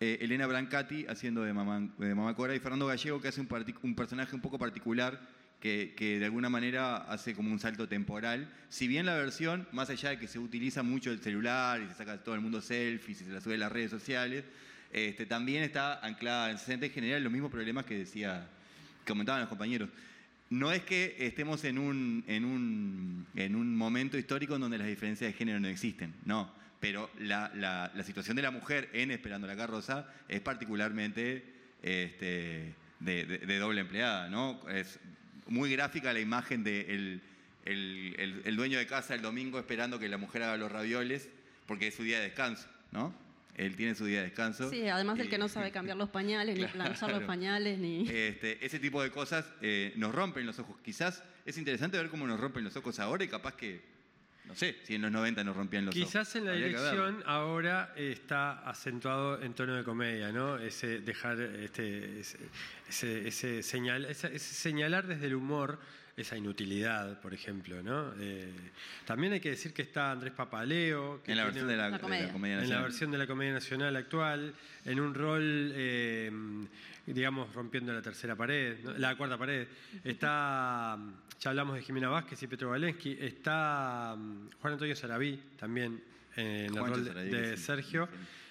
[0.00, 3.94] eh, Elena Brancati haciendo de mamá, de mamá Cora y Fernando Gallego que hace un,
[3.94, 5.20] personaje un poco particular
[5.60, 8.50] que, de alguna manera hace como un salto temporal.
[8.68, 11.94] Si bien la versión, más allá de que se utiliza mucho el celular y se
[11.94, 14.44] saca todo el mundo selfies y se la sube a las redes sociales,
[14.92, 18.48] este, también está anclada en 60 en general los mismos problemas que decía
[19.06, 19.88] comentaban los compañeros,
[20.52, 24.86] no es que estemos en un, en un, en un momento histórico en donde las
[24.86, 29.46] diferencias de género no existen, no, pero la, la, situación de la mujer en Esperando
[29.46, 31.42] la Carroza es particularmente
[31.82, 34.60] este, de, doble empleada, ¿no?
[34.68, 35.00] Es
[35.46, 37.20] muy gráfica la imagen de
[37.64, 41.30] el, el dueño de casa el domingo esperando que la mujer haga los ravioles
[41.66, 43.14] porque es su día de descanso, ¿no?
[43.56, 44.70] Él tiene su día de descanso.
[44.70, 48.08] Sí, además del que no sabe cambiar los pañales, ni planchar los pañales, ni...
[48.08, 50.76] Este, ese tipo de cosas eh, nos rompen los ojos.
[50.82, 53.82] Quizás es interesante ver cómo nos rompen los ojos ahora y capaz que,
[54.46, 56.06] no sé, si en los 90 nos rompían los ojos.
[56.06, 60.58] Quizás en la dirección ahora está acentuado en tono de comedia, ¿no?
[60.58, 65.78] Ese dejar, este, ese, ese, señal, ese señalar desde el humor
[66.16, 67.82] esa inutilidad, por ejemplo.
[67.82, 68.12] ¿no?
[68.18, 68.52] Eh,
[69.06, 71.22] también hay que decir que está Andrés Papaleo.
[71.22, 72.26] Que en la versión de la, comedia.
[72.26, 72.62] nacional.
[72.62, 74.54] En la versión de la Comedia Nacional actual,
[74.84, 76.30] en un rol, eh,
[77.06, 79.66] digamos, rompiendo la tercera pared, la cuarta pared.
[80.04, 80.98] Está,
[81.40, 86.02] ya hablamos de Jimena Vázquez y Petro Valensky, está mm, Juan Antonio Sarabí también
[86.36, 88.08] en el rol de, Sergio.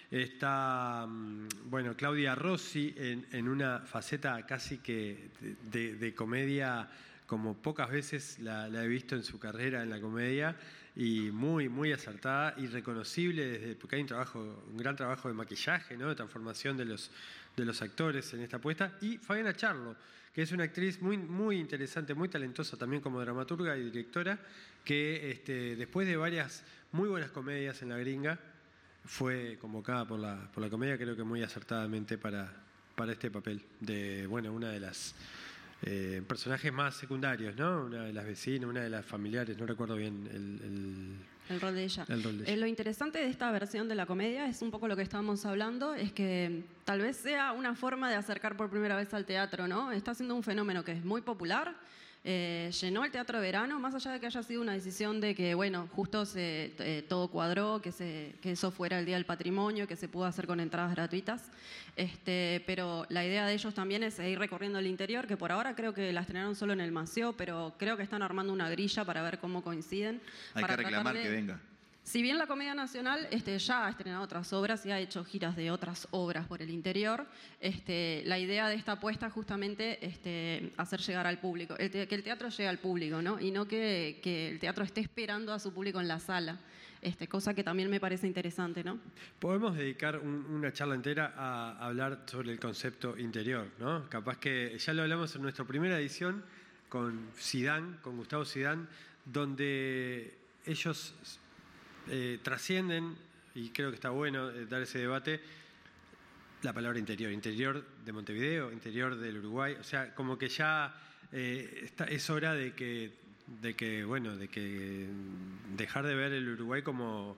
[0.09, 5.29] Está, mm, bueno, Claudia Rossi en, en, una faceta casi que
[5.71, 6.89] de, de comedia
[7.31, 10.53] como pocas veces la, he visto en su carrera en la comedia
[10.97, 15.33] y muy, muy acertada y reconocible desde, porque hay un trabajo, un gran trabajo de
[15.33, 16.09] maquillaje, ¿no?
[16.09, 17.09] de transformación de los,
[17.55, 19.95] de los actores en esta apuesta, y Fabiana Charlo,
[20.33, 24.37] que es una actriz muy, muy interesante, muy talentosa también como dramaturga y directora,
[24.83, 28.37] que este, después de varias muy buenas comedias en la gringa,
[29.05, 32.51] fue convocada por la, por la comedia, creo que muy acertadamente para,
[32.93, 35.15] para este papel de, bueno, una de las
[35.83, 37.85] eh, personajes más secundarios, ¿no?
[37.85, 41.17] Una de las vecinas, una de las familiares, no recuerdo bien el,
[41.49, 42.05] el rol de ella.
[42.45, 45.45] Eh, lo interesante de esta versión de la comedia es un poco lo que estábamos
[45.45, 49.67] hablando, es que tal vez sea una forma de acercar por primera vez al teatro,
[49.67, 49.91] ¿no?
[49.91, 51.75] Está siendo un fenómeno que es muy popular,
[52.23, 55.33] eh, llenó el Teatro de Verano, más allá de que haya sido una decisión de
[55.33, 59.25] que, bueno, justo se, eh, todo cuadró, que, se, que eso fuera el Día del
[59.25, 61.49] Patrimonio, que se pudo hacer con entradas gratuitas.
[61.95, 65.75] Este, pero la idea de ellos también es ir recorriendo el interior, que por ahora
[65.75, 69.03] creo que la estrenaron solo en el Maceo, pero creo que están armando una grilla
[69.03, 70.21] para ver cómo coinciden.
[70.53, 71.59] Hay que reclamar que venga.
[72.03, 75.55] Si bien la Comedia Nacional este, ya ha estrenado otras obras y ha hecho giras
[75.55, 77.25] de otras obras por el interior,
[77.59, 82.23] este, la idea de esta apuesta es justamente este, hacer llegar al público, que el
[82.23, 83.39] teatro llegue al público, ¿no?
[83.39, 84.19] y no que,
[84.51, 86.59] el teatro esté esperando a su público en la sala.
[87.01, 88.99] Este, cosa que también me parece interesante, ¿no?
[89.39, 94.07] Podemos dedicar una charla entera a hablar sobre el concepto interior, ¿no?
[94.07, 96.43] Capaz que ya lo hablamos en nuestra primera edición
[96.89, 98.87] con Sidán, con Gustavo Sidán,
[99.25, 100.31] donde
[100.67, 101.15] ellos
[102.09, 103.15] eh, trascienden,
[103.55, 105.39] y creo que está bueno eh, dar ese debate,
[106.63, 110.93] la palabra interior, interior de Montevideo, interior del Uruguay, o sea, como que ya
[111.31, 113.11] eh, es hora de que,
[113.61, 115.07] de que, bueno, de que
[115.75, 117.37] dejar de ver el Uruguay como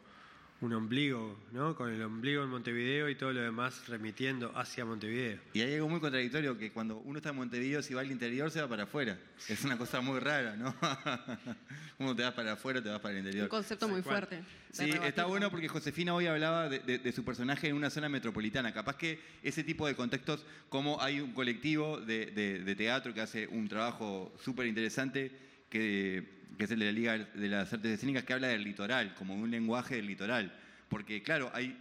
[0.63, 1.75] un ombligo, ¿no?
[1.75, 5.39] Con el ombligo en Montevideo y todo lo demás remitiendo hacia Montevideo.
[5.51, 8.49] Y hay algo muy contradictorio, que cuando uno está en Montevideo, si va al interior,
[8.49, 9.19] se va para afuera.
[9.49, 10.73] Es una cosa muy rara, ¿no?
[11.99, 13.43] uno te vas para afuera, te vas para el interior.
[13.43, 14.41] Un concepto muy fuerte.
[14.71, 18.73] Sí, está bueno porque Josefina hoy hablaba de, su personaje en una zona metropolitana.
[18.73, 23.67] Capaz que ese tipo de contextos, como hay un colectivo de, teatro que hace un
[23.67, 25.42] trabajo súper interesante,
[25.73, 29.35] que es el de la Liga de las Artes Escénicas, que habla del litoral, como
[29.35, 30.53] un lenguaje del litoral.
[30.87, 31.75] Porque, claro, hay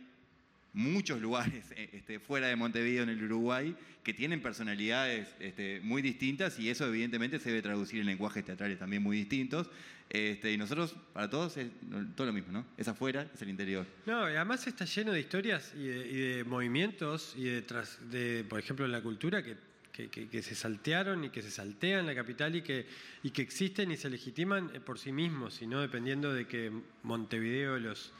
[0.72, 6.59] muchos lugares este, fuera de Montevideo en el Uruguay que tienen personalidades este, muy distintas
[6.59, 9.70] y eso evidentemente se debe traducir en lenguajes teatrales también muy distintos.
[10.11, 11.70] Este, y nosotros, para todos, es
[12.16, 12.66] todo lo mismo, ¿no?
[12.76, 13.86] Es afuera, es el interior.
[14.05, 17.64] No, y además está lleno de historias y de, movimientos y de,
[18.11, 19.57] de, por ejemplo, la cultura que
[19.93, 22.86] que, se saltearon y que se saltean la capital y que,
[23.22, 26.72] y que existen y se legitiman eh, por sí mismos, y no dependiendo de que
[27.03, 28.12] Montevideo los,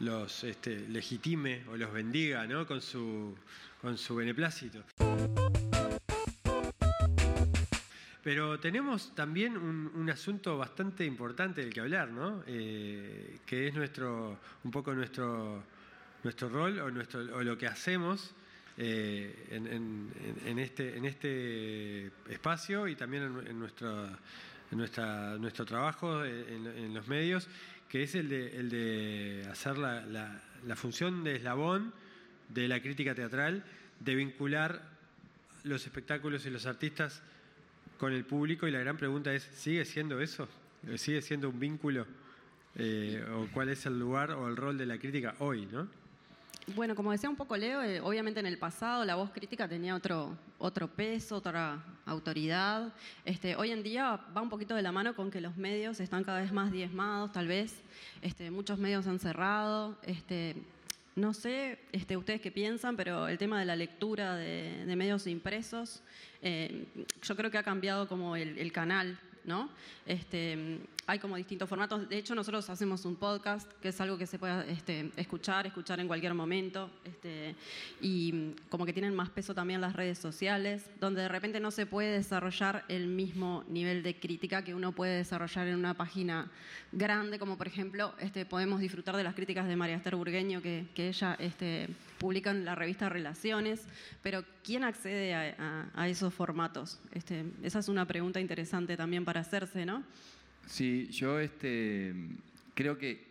[0.00, 2.66] los este, legitime o los bendiga ¿no?
[2.66, 3.34] con, su,
[3.80, 4.84] con su beneplácito.
[8.22, 12.42] Pero tenemos también un, asunto bastante importante del que hablar, ¿no?
[12.48, 15.62] Eh, que es nuestro, un poco nuestro,
[16.24, 18.34] nuestro rol o, nuestro, o lo que hacemos
[18.78, 24.06] eh, en, este, en este espacio y también en, nuestro,
[24.70, 27.48] nuestra, nuestro trabajo en, los medios,
[27.88, 31.94] que es el de, el de hacer la, la, función de eslabón
[32.50, 33.64] de la crítica teatral,
[34.00, 34.82] de vincular
[35.64, 37.22] los espectáculos y los artistas
[37.98, 40.48] con el público y la gran pregunta es, ¿sigue siendo eso?
[40.96, 42.06] ¿Sigue siendo un vínculo?
[42.74, 45.66] Eh, ¿O cuál es el lugar o el rol de la crítica hoy?
[45.66, 45.88] ¿no?
[46.74, 49.94] Bueno, como decía un poco Leo, eh, obviamente en el pasado la voz crítica tenía
[49.94, 52.92] otro, otro peso, otra autoridad.
[53.24, 56.24] Este, hoy en día va un poquito de la mano con que los medios están
[56.24, 57.82] cada vez más diezmados, tal vez.
[58.20, 59.96] Este, muchos medios han cerrado.
[60.02, 60.56] Este,
[61.14, 66.02] no sé este, ustedes qué piensan, pero el tema de la lectura de, medios impresos,
[66.42, 66.86] eh,
[67.22, 69.70] yo creo que ha cambiado como el, canal, ¿no?
[70.04, 72.08] Este, hay como distintos formatos.
[72.08, 76.00] De hecho, nosotros hacemos un podcast, que es algo que se puede este, escuchar, escuchar
[76.00, 76.90] en cualquier momento.
[77.04, 77.54] Este,
[78.00, 81.86] y como que tienen más peso también las redes sociales, donde de repente no se
[81.86, 86.50] puede desarrollar el mismo nivel de crítica que uno puede desarrollar en una página
[86.90, 90.86] grande, como por ejemplo, este, podemos disfrutar de las críticas de María Esther Burgueño, que,
[90.96, 91.38] ella
[92.18, 93.86] publica en la revista Relaciones.
[94.22, 96.98] Pero, ¿quién accede a, a esos formatos?
[97.62, 100.02] Esa es una pregunta interesante también para hacerse, ¿no?
[100.66, 102.12] Sí, yo este,
[102.74, 103.24] creo que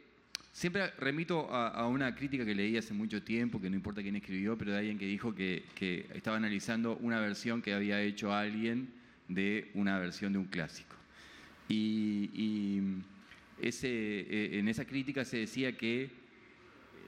[0.54, 4.58] siempre remito a, una crítica que leí hace mucho tiempo, que no importa quién escribió,
[4.58, 5.66] pero de alguien que dijo que,
[6.14, 8.88] estaba analizando una versión que había hecho alguien
[9.28, 10.96] de una versión de un clásico.
[11.68, 12.80] Y,
[13.62, 16.10] ese, eh, en esa crítica se decía que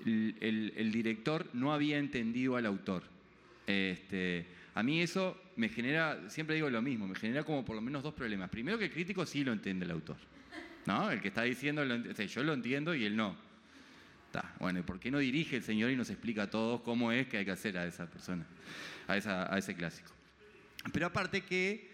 [0.06, 3.04] el, director no había entendido al autor.
[3.66, 4.46] Este,
[4.78, 8.04] a mí eso me genera, siempre digo lo mismo, me genera como por lo menos
[8.04, 8.48] dos problemas.
[8.48, 10.18] Primero que el crítico sí lo entiende el autor,
[10.86, 11.10] ¿no?
[11.10, 13.36] El que está diciendo, yo lo entiendo y él no.
[14.60, 17.40] Bueno, ¿por qué no dirige el Señor y nos explica a todos cómo es que
[17.40, 18.46] hay que hacer a esa persona,
[19.08, 20.12] a, ese clásico?
[20.94, 21.90] Pero aparte que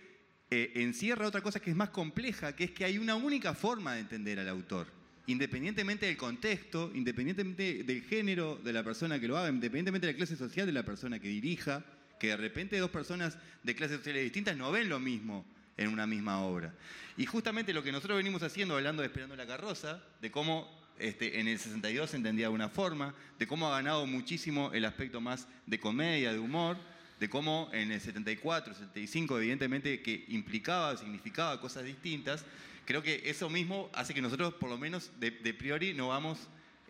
[0.52, 3.94] eh, encierra otra cosa que es más compleja, que es que hay una única forma
[3.94, 4.88] de entender al autor.
[5.28, 10.18] Independientemente del contexto, independientemente del género de la persona que lo haga, independientemente de la
[10.18, 11.86] clase social de la persona que dirija,
[12.24, 15.44] que de repente dos personas de clases sociales distintas no ven lo mismo
[15.76, 16.74] en una misma obra.
[17.18, 21.42] Y justamente lo que nosotros venimos haciendo, hablando de Esperando la Carroza, de cómo este,
[21.42, 25.20] en el 62 se entendía de una forma, de cómo ha ganado muchísimo el aspecto
[25.20, 26.78] más de comedia, de humor,
[27.20, 32.46] de cómo en el 74, 75, evidentemente que implicaba, significaba cosas distintas,
[32.86, 36.40] creo que eso mismo hace que nosotros, por lo menos de, priori, no vamos,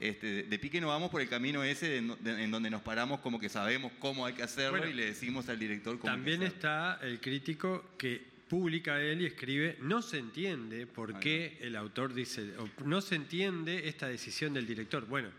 [0.10, 3.48] este, de pique no vamos por el camino ese en donde nos paramos como que
[3.48, 7.00] sabemos cómo hay que hacerlo y le decimos al director cómo También hay que está
[7.02, 12.54] el crítico que publica él y escribe, no se entiende por qué el autor dice,
[12.86, 15.08] no se entiende esta decisión del director.
[15.08, 15.30] Bueno,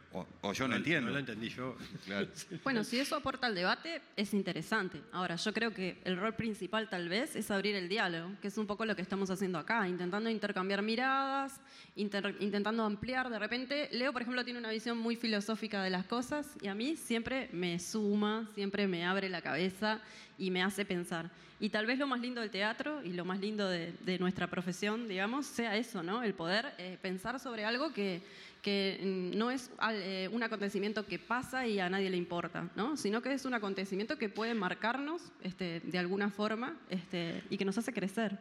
[0.43, 1.09] o, yo no, entiendo.
[1.09, 1.77] No lo entendí yo.
[2.63, 5.01] Bueno, si eso aporta al debate, es interesante.
[5.13, 8.59] Ahora, yo creo que el rol principal tal vez es abrir el diálogo, que es
[8.59, 11.61] un poco lo que estamos haciendo acá, intentando intercambiar miradas,
[11.97, 13.29] intentando ampliar.
[13.29, 16.75] De repente, Leo, por ejemplo, tiene una visión muy filosófica de las cosas y a
[16.75, 20.01] mí siempre me suma, siempre me abre la cabeza
[20.39, 21.31] y me hace pensar.
[21.61, 25.09] Y tal vez lo más lindo del teatro y lo más lindo de, nuestra profesión,
[25.09, 26.23] digamos, sea eso, ¿no?
[26.23, 28.23] El poder eh, pensar sobre algo que,
[28.65, 32.97] que no es eh, un acontecimiento que pasa y a nadie le importa, ¿no?
[32.97, 37.67] Sino que es un acontecimiento que puede marcarnos este, de alguna forma este, y que
[37.67, 38.39] nos hace crecer.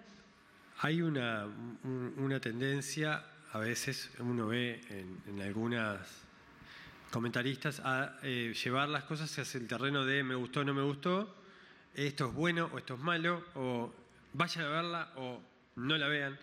[0.79, 1.45] Hay una,
[2.17, 4.79] una tendencia, a veces uno ve
[5.27, 5.99] en, algunas
[7.11, 11.35] comentaristas, a eh, llevar las cosas hacia el terreno de me gustó, no me gustó,
[11.95, 13.93] esto es bueno o esto es malo, o
[14.31, 15.41] vayan a verla o
[15.75, 16.39] no la vean.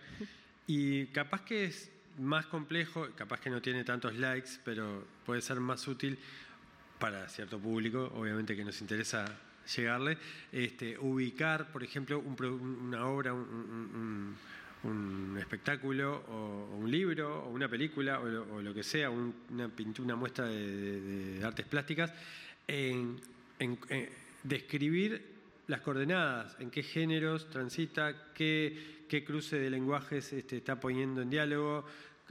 [0.67, 5.59] Y capaz que es más complejo, capaz que no tiene tantos likes, pero puede ser
[5.59, 6.17] más útil
[6.99, 9.25] para cierto público, obviamente que nos interesa
[9.75, 10.17] llegarle,
[10.51, 14.37] este, ubicar, por ejemplo, una obra, un,
[15.39, 20.45] espectáculo o, un libro o una película o lo, que sea, una pintura, una muestra
[20.45, 22.13] de, artes plásticas,
[22.67, 23.19] en,
[24.43, 25.23] describir
[25.67, 31.29] las coordenadas, en qué géneros transita, qué, qué cruce de lenguajes este, está poniendo en
[31.29, 31.85] diálogo,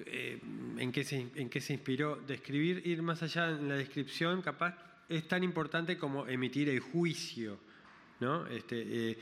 [0.06, 0.40] eh,
[0.78, 2.16] en, qué se, en qué se inspiró.
[2.26, 7.58] Describir, ir más allá en la descripción, capaz es tan importante como emitir el juicio.
[8.20, 8.46] ¿no?
[8.46, 9.18] Este, eh,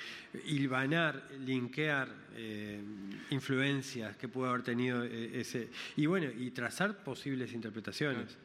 [0.47, 2.81] hilvanar, linkear eh,
[3.31, 5.71] influencias que pudo haber tenido ese.
[5.97, 8.39] Y bueno, y trazar posibles interpretaciones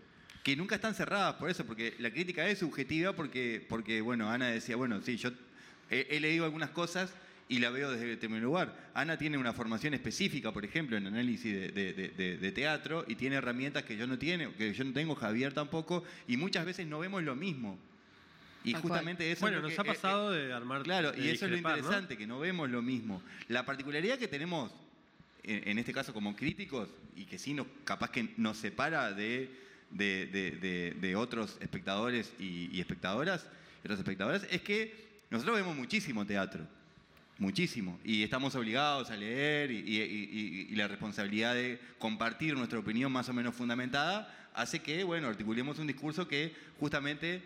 [0.43, 4.47] que nunca están cerradas por eso, porque la crítica es subjetiva, porque, porque bueno, Ana
[4.47, 5.31] decía, bueno, sí, yo
[5.89, 7.13] he, leído algunas cosas
[7.49, 8.89] y la veo desde determinado lugar.
[8.93, 13.97] Ana tiene una formación específica, por ejemplo, en análisis de, teatro y tiene herramientas que
[13.97, 17.35] yo no tiene, que yo no tengo, Javier tampoco, y muchas veces no vemos lo
[17.35, 17.77] mismo.
[18.63, 20.83] Y justamente eso bueno, nos ha pasado eh, de armar.
[20.83, 23.21] Claro, y eso es lo interesante, que no vemos lo mismo.
[23.49, 24.71] La particularidad que tenemos,
[25.43, 29.49] en, este caso como críticos, y que sí nos, capaz que nos separa de,
[29.91, 33.47] de, otros espectadores y, y espectadoras,
[33.81, 36.65] otras espectadoras, es que nosotros vemos muchísimo teatro,
[37.43, 43.33] muchísimo, y estamos obligados a leer y, la responsabilidad de compartir nuestra opinión más o
[43.33, 47.41] menos fundamentada hace que, bueno, articulemos un discurso que justamente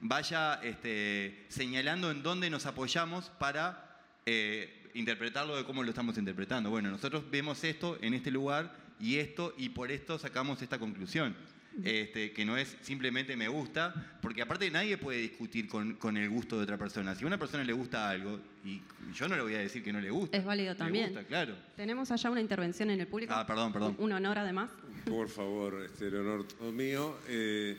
[0.00, 6.70] vaya este, señalando en dónde nos apoyamos para eh, interpretarlo de cómo lo estamos interpretando.
[6.70, 11.36] Bueno, nosotros vemos esto en este lugar y esto, y por esto sacamos esta conclusión.
[11.84, 16.58] Este, que no es simplemente me gusta, porque aparte nadie puede discutir con, el gusto
[16.58, 17.14] de otra persona.
[17.14, 18.82] Si a una persona le gusta algo, y
[19.14, 20.36] yo no le voy a decir que no le gusta.
[20.36, 21.14] Es válido también.
[21.28, 21.56] claro.
[21.76, 23.32] Tenemos allá una intervención en el público.
[23.34, 23.96] Ah, perdón, perdón.
[23.98, 24.70] Un honor además.
[25.06, 27.16] Por favor, este, el honor todo mío.
[27.28, 27.78] Eh,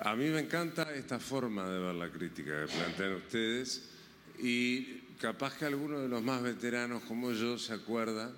[0.00, 3.90] a mí me encanta esta forma de ver la crítica que plantean ustedes
[4.38, 8.32] y capaz que alguno de los más veteranos como yo se acuerda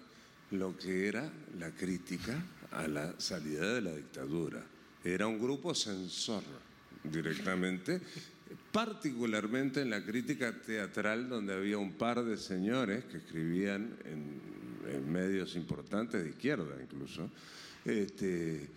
[0.50, 4.62] lo que era la crítica a la salida de la dictadura.
[5.04, 6.42] Era un grupo censor
[7.02, 8.00] directamente,
[8.70, 14.52] particularmente en la crítica teatral, donde había un par de señores que escribían en,
[15.10, 17.30] medios importantes de izquierda incluso,
[17.84, 18.68] este,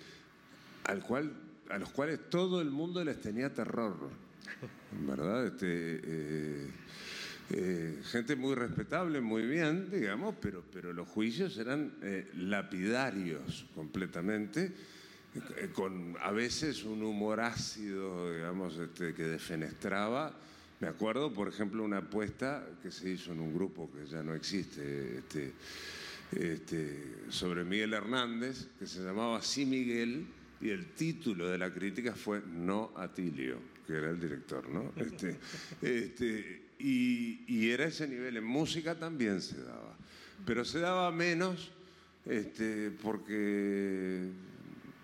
[0.84, 1.32] al cual,
[1.69, 3.95] a los cuales todo el mundo les tenía terror,
[5.05, 5.47] ¿verdad?
[5.47, 6.69] Este, eh,
[7.51, 14.73] eh, gente muy respetable, muy bien, digamos, pero, pero los juicios eran eh, lapidarios completamente,
[15.73, 20.33] con a veces un humor ácido, digamos, este, que defenestraba.
[20.79, 24.36] Me acuerdo, por ejemplo, una apuesta que se hizo en un grupo que ya no
[24.36, 25.53] existe, este,
[26.31, 30.25] este, sobre Miguel Hernández, que se llamaba Sí Miguel,
[30.61, 34.91] y el título de la crítica fue No Atilio, que era el director, ¿no?
[34.95, 35.38] Este,
[35.81, 38.38] este, y, y, era ese nivel.
[38.38, 39.95] En música también se daba,
[40.45, 41.71] pero se daba menos
[42.25, 44.29] este, porque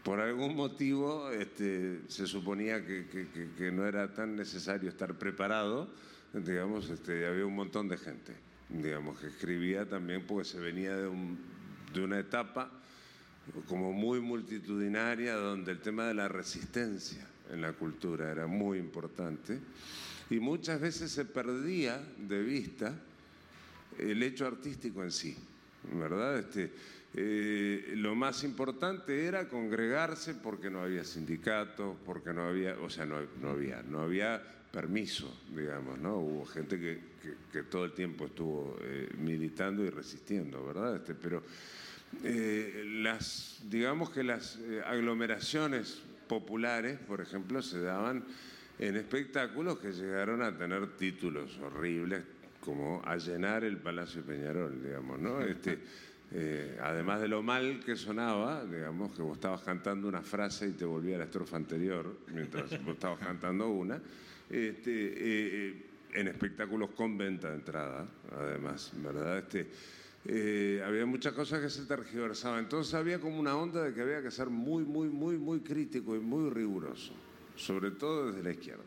[0.04, 3.06] por algún motivo este, se suponía que,
[3.58, 5.90] que, no era tan necesario estar preparado,
[6.34, 8.34] digamos, este, había un montón de gente,
[8.70, 11.38] digamos, que escribía también porque se venía de, un,
[11.94, 12.72] de una etapa
[13.68, 19.60] como muy multitudinaria donde el tema de la resistencia en la cultura era muy importante
[20.30, 22.98] y muchas veces se perdía de vista
[24.00, 25.36] el hecho artístico en sí,
[25.94, 26.40] ¿verdad?
[26.40, 26.72] Este,
[27.14, 33.06] eh, lo más importante era congregarse porque no había sindicatos, porque no había, o sea,
[33.06, 33.18] no,
[33.50, 34.42] había, no había
[34.72, 36.18] permiso, digamos, ¿no?
[36.18, 40.96] Hubo gente que, todo el tiempo estuvo eh, militando y resistiendo, ¿verdad?
[40.96, 41.44] Este, pero
[42.24, 48.24] eh, las, digamos que las aglomeraciones populares, por ejemplo, se daban
[48.80, 52.24] en espectáculos que llegaron a tener títulos horribles,
[52.62, 55.42] como a llenar el Palacio Peñarol, digamos, ¿no?
[55.42, 55.80] Este,
[56.34, 60.72] eh, además de lo mal que sonaba, digamos, que vos estabas cantando una frase y
[60.72, 64.02] te volvía a la estrofa anterior mientras vos estabas cantando una,
[64.50, 69.40] este, eh, en espectáculos con venta de entrada, además, ¿verdad?
[69.40, 69.68] Este,
[70.26, 72.60] eh, había muchas cosas que se tergiversaban.
[72.60, 76.16] Entonces había como una onda de que había que ser muy, muy, muy, muy crítico
[76.16, 77.14] y muy riguroso,
[77.56, 78.84] sobre todo desde la izquierda.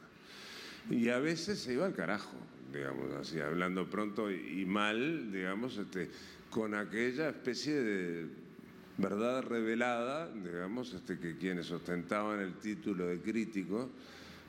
[0.90, 2.36] Y a veces se iba al carajo,
[2.72, 6.10] digamos así, hablando pronto y, mal, digamos, este,
[6.54, 8.26] con aquella especie de
[8.98, 13.90] verdad revelada, digamos, este, que quienes ostentaban el título de crítico,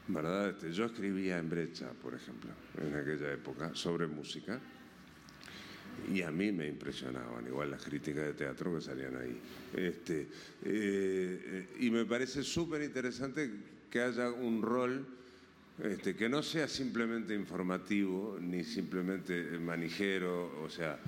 [0.10, 0.50] ¿verdad?
[0.50, 4.62] Este, yo escribía en Brecha, por ejemplo, en aquella época, sobre música,
[6.14, 9.42] y a mí me impresionaban igual las críticas de teatro que salían ahí.
[9.74, 10.28] Este,
[10.64, 13.50] eh, y me parece súper interesante
[13.90, 15.08] que haya un rol
[15.84, 21.00] este, que no sea simplemente informativo, ni simplemente manijero, o sea,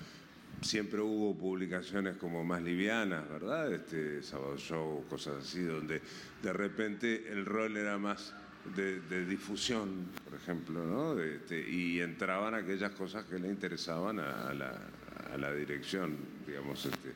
[0.62, 3.72] siempre hubo publicaciones como más livianas, ¿verdad?
[3.74, 6.02] Este Sábado Show, cosas así, donde
[6.42, 8.34] de repente el rol era más
[8.76, 11.20] de, difusión, por ejemplo, ¿no?
[11.20, 17.14] Este, y entraban aquellas cosas que le interesaban a, la, dirección, digamos, este,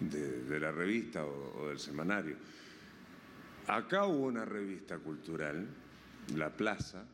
[0.00, 2.36] de, la revista o, del semanario.
[3.68, 5.66] Acá hubo una revista cultural,
[6.36, 7.04] La Plaza,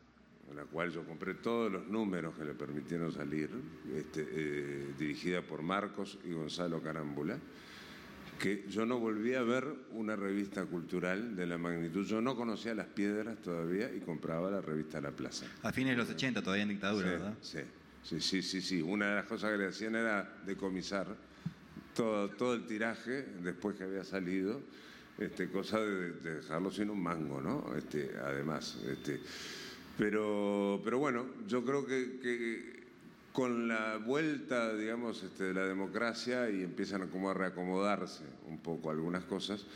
[0.51, 3.51] en la cual yo compré todos los números que le permitieron salir,
[3.95, 7.39] este, eh, dirigida por Marcos y Gonzalo Carámbula,
[8.39, 12.07] que yo no volví a ver una revista cultural de la magnitud.
[12.07, 15.47] Yo no conocía las piedras todavía y compraba la revista La Plaza.
[15.63, 17.35] A fines de los 80, todavía en dictadura, ¿verdad?
[17.41, 17.59] Sí,
[18.05, 18.81] sí, sí, sí, sí.
[18.81, 21.17] Una de las cosas que le hacían era decomisar
[21.95, 24.63] todo, todo el tiraje después que había salido,
[25.19, 27.75] este, cosa de, dejarlo sin un mango, ¿no?
[27.77, 29.21] Este, además, este,
[29.99, 32.79] pero, pero bueno, yo creo que,
[33.33, 38.91] con la vuelta, digamos, este, de la democracia y empiezan como a reacomodarse un poco
[38.91, 39.67] algunas cosas,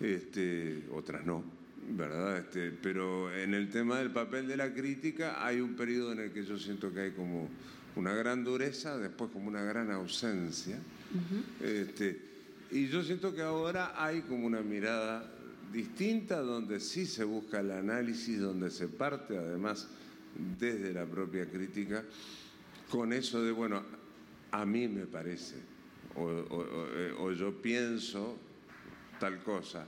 [0.00, 1.42] este, otras no,
[1.90, 2.38] ¿verdad?
[2.38, 6.32] Este, pero en el tema del papel de la crítica hay un periodo en el
[6.32, 7.48] que yo siento que hay como
[7.96, 10.78] una gran dureza, después como una gran ausencia.
[11.60, 12.20] este,
[12.70, 15.28] y yo siento que ahora hay como una mirada
[15.72, 19.88] distinta donde sí se busca el análisis, donde se parte además
[20.58, 22.04] desde la propia crítica,
[22.90, 23.82] con eso de, bueno,
[24.50, 25.56] a mí me parece,
[26.14, 28.36] o, yo pienso
[29.18, 29.86] tal cosa,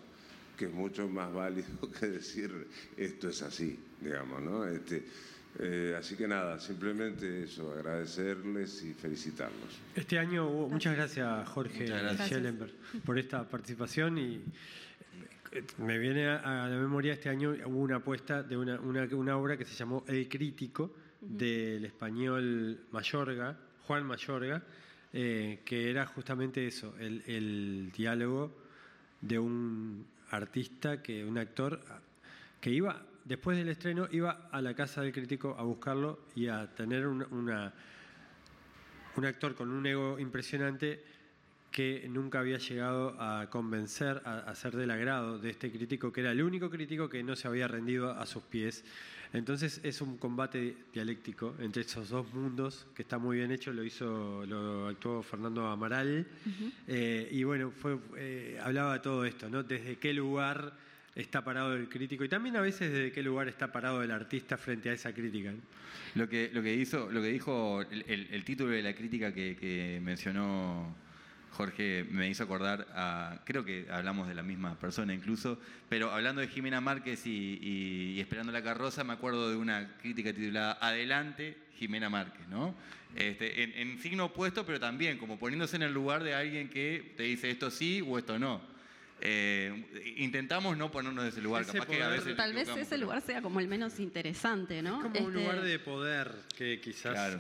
[0.57, 1.69] que es mucho más válido
[2.01, 4.65] que decir esto es así, digamos, ¿no?
[4.67, 5.05] Este,
[5.59, 9.79] eh, así que nada, simplemente eso, agradecerles y felicitarlos.
[9.95, 12.73] Este año hubo, muchas gracias Jorge Schellenberg
[13.05, 14.41] por esta participación y
[15.79, 19.65] me viene a, la memoria este año hubo una apuesta de una, una, obra que
[19.65, 24.63] se llamó El Crítico, del español Mayorga, Juan Mayorga,
[25.13, 28.53] eh, que era justamente eso, el, diálogo
[29.21, 31.81] de un artista, que un actor
[32.61, 36.75] que iba, después del estreno, iba a la casa del crítico a buscarlo y a
[36.75, 37.73] tener una,
[39.17, 41.05] un actor con un ego impresionante
[41.75, 46.31] que nunca había llegado a convencer, a, ser del agrado de este crítico, que era
[46.31, 48.85] el único crítico que no se había rendido a sus pies.
[49.33, 53.83] Entonces es un combate dialéctico entre esos dos mundos que está muy bien hecho, lo
[53.83, 56.25] hizo, lo actuó Fernando Amaral,
[56.87, 59.65] eh, y bueno, fue, eh, hablaba de todo esto, ¿no?
[59.65, 60.75] Desde qué lugar
[61.17, 64.57] está parado el crítico y también a veces desde qué lugar está parado el artista
[64.57, 65.53] frente a esa crítica.
[66.15, 71.03] Lo que, lo que hizo, lo que dijo el, título de la crítica que mencionó
[71.55, 76.41] Jorge me hizo acordar a, creo que hablamos de la misma persona incluso, pero hablando
[76.41, 82.09] de Jimena Márquez y, Esperando la carroza, me acuerdo de una crítica titulada Adelante, Jimena
[82.09, 82.75] Márquez, ¿no?
[83.15, 87.25] Este, en, signo opuesto, pero también como poniéndose en el lugar de alguien que te
[87.25, 88.61] dice esto sí o esto no.
[89.21, 91.65] Eh, intentamos no ponernos en ese lugar.
[92.37, 94.97] Tal vez ese lugar sea como el menos interesante, ¿no?
[94.97, 97.39] Es como un lugar este de poder que quizás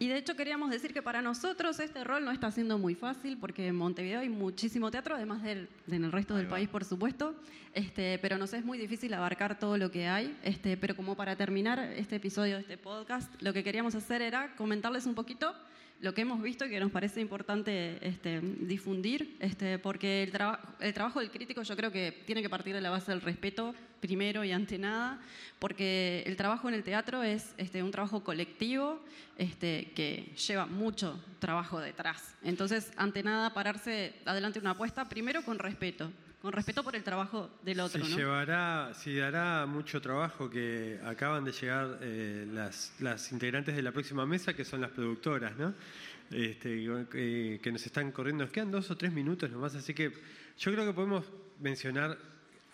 [0.00, 3.36] y de hecho queríamos decir que para nosotros este rol no está siendo muy fácil
[3.36, 7.34] porque en Montevideo hay muchísimo teatro, además del, en el resto del país, por supuesto,
[7.74, 10.34] este, pero nos es muy difícil abarcar todo lo que hay.
[10.42, 14.56] Este, pero como para terminar este episodio de este podcast, lo que queríamos hacer era
[14.56, 15.54] comentarles un poquito
[16.00, 20.32] lo que hemos visto y que nos parece importante este, difundir, este, porque el,
[20.80, 23.74] el, trabajo del crítico yo creo que tiene que partir de la base del respeto,
[24.00, 25.20] primero y ante nada,
[25.58, 29.04] porque el trabajo en el teatro es este, un trabajo colectivo
[29.36, 32.34] este, que lleva mucho trabajo detrás.
[32.42, 36.10] Entonces, ante nada, pararse adelante una apuesta, primero con respeto,
[36.40, 38.04] con respeto por el trabajo del otro.
[38.04, 43.82] Se llevará, si dará mucho trabajo que acaban de llegar eh, las, las, integrantes de
[43.82, 45.74] la próxima mesa, que son las productoras, ¿no?
[46.30, 48.44] Este, que nos están corriendo.
[48.44, 50.12] Nos quedan dos o tres minutos nomás, así que
[50.58, 51.24] yo creo que podemos
[51.58, 52.16] mencionar,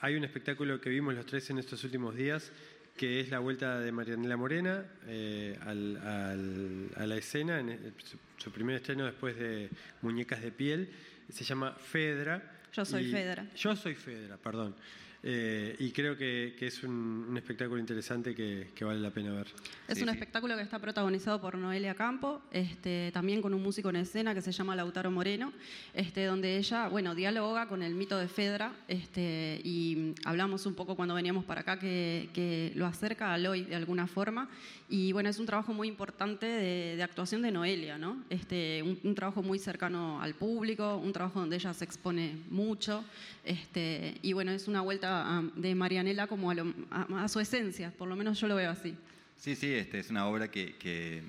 [0.01, 2.53] hay un espectáculo que vimos los tres en estos últimos días,
[2.97, 7.95] que es la vuelta de Marianela Morena eh, a la escena, en
[8.37, 9.71] su primer estreno después de
[10.03, 10.89] Muñecas de Piel,
[11.29, 13.47] se llama Fedra yo soy Fedra.
[13.57, 14.77] Yo soy Fedra, perdón.
[15.23, 19.49] Eh, y creo que, es un, espectáculo interesante que, vale la pena ver.
[19.89, 23.97] Es un espectáculo que está protagonizado por Noelia Campo, este, también con un músico en
[23.97, 25.53] escena que se llama Lautaro Moreno,
[25.95, 30.97] este, donde ella, bueno, dialoga con el mito de Fedra este, y hablamos un poco
[30.97, 34.49] cuando veníamos para acá que, lo acerca a Loy de alguna forma.
[34.89, 38.23] Y bueno, es un trabajo muy importante de, actuación de Noelia, ¿no?
[38.31, 43.05] Este, un, trabajo muy cercano al público, un trabajo donde ella se expone mucho.
[43.45, 45.16] Este, y bueno, es una vuelta
[45.55, 48.97] de Marianela como a, su esencia, por lo menos yo lo veo así.
[49.37, 51.23] Sí, sí, este, es una obra que,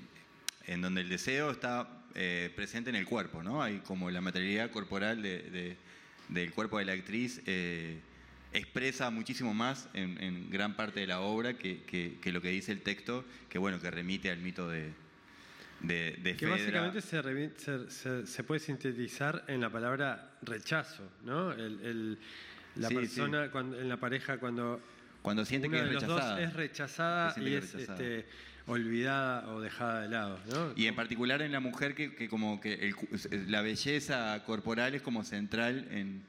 [0.66, 3.62] en donde el deseo está eh, presente en el cuerpo, ¿no?
[3.62, 7.98] Hay como la materialidad corporal del cuerpo de la actriz eh,
[8.52, 13.24] expresa muchísimo más en, gran parte de la obra que, lo que dice el texto,
[13.48, 14.92] que bueno, que remite al mito de,
[15.80, 21.52] de, que básicamente se, se, puede sintetizar en la palabra rechazo, ¿no?
[21.52, 22.18] el,
[22.78, 24.80] la persona Cuando, en la pareja cuando
[25.22, 26.40] cuando siente que es rechazada.
[26.40, 28.26] es rechazada y es, Este,
[28.66, 30.38] olvidada o dejada de lado.
[30.50, 30.72] ¿no?
[30.76, 32.94] Y en particular en la mujer que, que como que
[33.46, 36.22] la belleza corporal es como central en,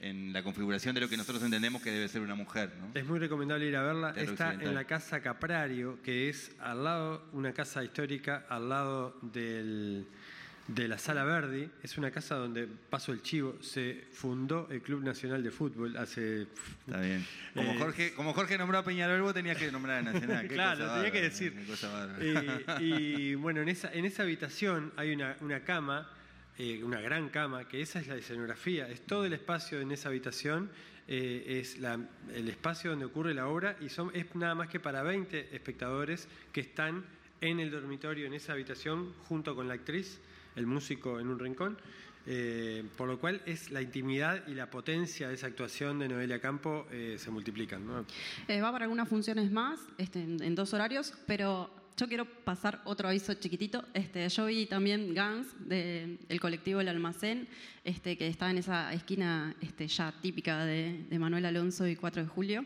[0.00, 2.72] en, la configuración de lo que nosotros entendemos que debe ser una mujer.
[2.80, 2.98] ¿no?
[2.98, 4.10] Es muy recomendable ir a verla.
[4.16, 10.06] Está en la casa Caprario, que es al lado, una casa histórica al lado del
[10.66, 11.68] de la Sala Verdi.
[11.82, 16.46] Es una casa donde, paso el chivo, se fundó el Club Nacional de Fútbol hace...
[16.86, 17.24] Está bien.
[17.54, 20.48] Como, eh, Jorge, como Jorge nombró a Peñarol, vos tenías que nombrar a Nacional.
[20.48, 21.54] claro, tenía que decir.
[22.80, 26.10] y, bueno, en esa, en esa habitación hay una, una cama,
[26.58, 30.08] eh, una gran cama, que esa es la escenografía, es todo el espacio en esa
[30.08, 30.70] habitación.
[31.06, 31.98] Eh, es la,
[32.34, 36.28] el espacio donde ocurre la obra y son, es nada más que para 20 espectadores
[36.50, 37.04] que están
[37.42, 40.18] en el dormitorio, en esa habitación, junto con la actriz
[40.56, 41.78] el músico en un rincón.
[42.26, 46.40] Eh, por lo cual es la intimidad y la potencia de esa actuación de Noelia
[46.40, 48.06] Campo eh, se multiplican.
[48.48, 53.08] Eh, va para algunas funciones más, este, en, dos horarios, pero yo quiero pasar otro
[53.08, 53.84] aviso chiquitito.
[53.92, 57.46] Este, yo vi también Gans del colectivo El Almacén,
[57.84, 62.28] este, que está en esa esquina este, ya típica de, Manuel Alonso y 4 de
[62.28, 62.64] julio.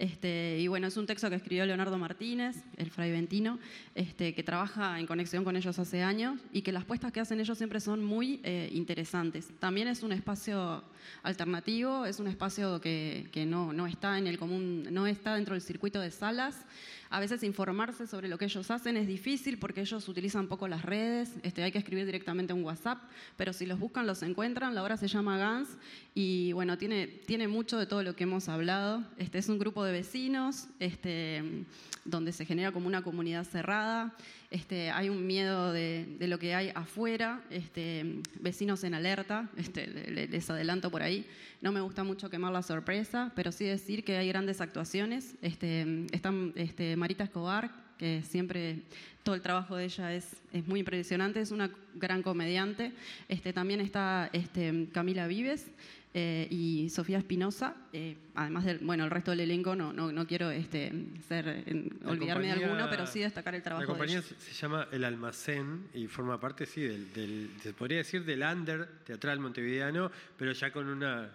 [0.00, 3.58] Este, y bueno, es un texto que escribió Leonardo Martínez, el fray Ventino,
[3.94, 7.38] este, que trabaja en conexión con ellos hace años y que las puestas que hacen
[7.38, 9.50] ellos siempre son muy eh, interesantes.
[9.58, 10.82] También es un espacio
[11.22, 15.52] alternativo, es un espacio que, que no, no, está en el común, no está dentro
[15.52, 16.64] del circuito de salas.
[17.12, 20.84] A veces informarse sobre lo que ellos hacen es difícil porque ellos utilizan poco las
[20.84, 23.02] redes, este, hay que escribir directamente un WhatsApp,
[23.36, 24.76] pero si los buscan los encuentran.
[24.76, 25.76] La obra se llama Gans
[26.14, 29.04] y bueno, tiene, tiene mucho de todo lo que hemos hablado.
[29.18, 31.64] Este, es un grupo de vecinos este,
[32.04, 34.14] donde se genera como una comunidad cerrada.
[34.50, 40.50] Este, hay un miedo de, lo que hay afuera, este, vecinos en alerta, este, les
[40.50, 41.26] adelanto por ahí.
[41.60, 45.34] No me gusta mucho quemar la sorpresa, pero sí decir que hay grandes actuaciones.
[45.42, 48.82] Este, están este, Marita Escobar, que siempre
[49.22, 52.92] todo el trabajo de ella es, es muy impresionante, es una gran comediante.
[53.28, 55.66] Este, también está este, Camila Vives,
[56.12, 60.26] eh, y Sofía Espinosa, eh, además del, bueno, el resto del elenco, no, no, no
[60.26, 60.92] quiero este,
[61.28, 61.64] ser,
[62.04, 63.82] olvidarme de alguno, pero sí destacar el trabajo.
[63.82, 68.42] La compañía se llama El Almacén y forma parte, sí, del, se podría decir del
[68.42, 71.30] under teatral montevideano, pero ya con una,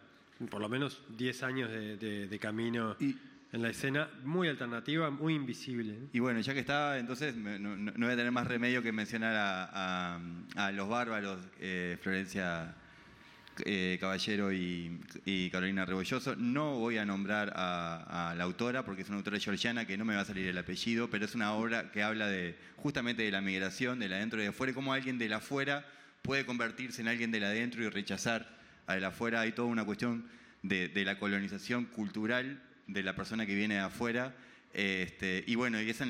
[0.49, 2.97] por lo menos 10 años de, camino.
[2.99, 6.09] en la escena, muy alternativa, muy invisible.
[6.11, 9.33] Y bueno, ya que está, entonces no, voy a tener más remedio que mencionar
[9.71, 12.75] a, los bárbaros, eh, Florencia
[13.63, 14.99] eh, Caballero y,
[15.51, 16.35] Carolina Rebolloso.
[16.35, 20.15] No voy a nombrar a, la autora porque es una autora georgiana que no me
[20.15, 23.41] va a salir el apellido, pero es una obra que habla de justamente de la
[23.41, 25.85] migración, de la adentro y de afuera, y cómo alguien de la afuera
[26.21, 28.49] puede convertirse en alguien de la adentro y rechazar
[28.87, 29.41] a la afuera.
[29.41, 30.25] Hay toda una cuestión
[30.61, 34.35] de, la colonización cultural de la persona que viene de afuera.
[34.73, 36.09] Este, y bueno, y es en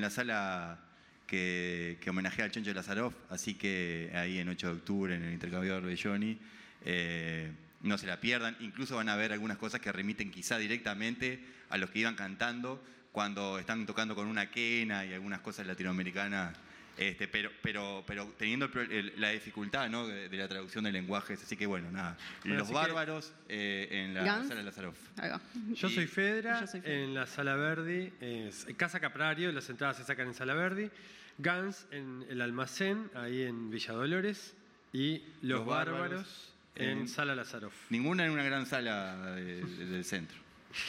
[0.00, 0.80] la, sala
[1.26, 5.32] que, que, homenajea al Choncho Lazaroff, así que ahí en 8 de octubre en el
[5.32, 6.38] intercambiador de Johnny.
[6.84, 7.52] Eh,
[7.82, 8.56] no se la pierdan.
[8.60, 12.82] Incluso van a ver algunas cosas que remiten quizá directamente a los que iban cantando
[13.12, 16.56] cuando están tocando con una quena y algunas cosas latinoamericanas.
[16.96, 18.68] Este, pero, pero, pero teniendo
[19.16, 22.18] la dificultad de, la traducción de lenguajes, así que bueno, nada.
[22.44, 24.98] los bárbaros eh, en la sala Lazaroff.
[25.72, 28.12] Yo soy Fedra, en la sala Verdi,
[28.76, 30.90] Casa Caprario, las entradas se sacan en sala Verdi.
[31.38, 34.54] Gans en el almacén, ahí en Villa Dolores.
[34.92, 37.74] Y los, bárbaros en Sala Lazaroff.
[37.90, 40.38] Ninguna en una gran sala del centro.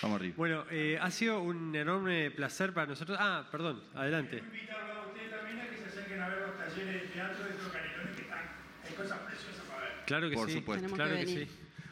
[0.01, 0.35] Vamos arriba.
[0.37, 3.17] Bueno, eh, ha sido un enorme placer para nosotros.
[3.19, 4.37] Ah, perdón, adelante.
[4.37, 7.51] invitarlo a ustedes también a que se acerquen a ver los talleres de teatro de
[7.51, 8.39] Canelones que están.
[8.87, 10.05] Hay cosas preciosas para ver.
[10.05, 10.55] Claro que por sí.
[10.55, 10.95] Supuesto.
[10.95, 11.47] Claro que, sí.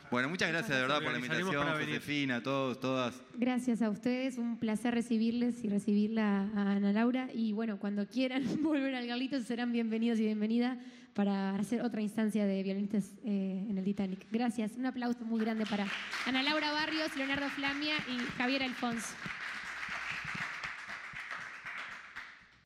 [0.10, 3.22] Bueno, muchas gracias de verdad por la invitación, Josefina, todos, todas.
[3.36, 7.30] Gracias a ustedes, un placer recibirles y recibirla a Ana Laura.
[7.34, 10.78] Y bueno, cuando quieran volver al Galito serán bienvenidos y bienvenida
[11.14, 14.28] para hacer otra instancia de violinistas eh, en el Titanic.
[14.32, 14.76] Gracias.
[14.78, 15.86] Un aplauso muy grande para
[16.26, 19.16] Ana Laura Barrios, Leonardo Flamia y Javier Alfonso.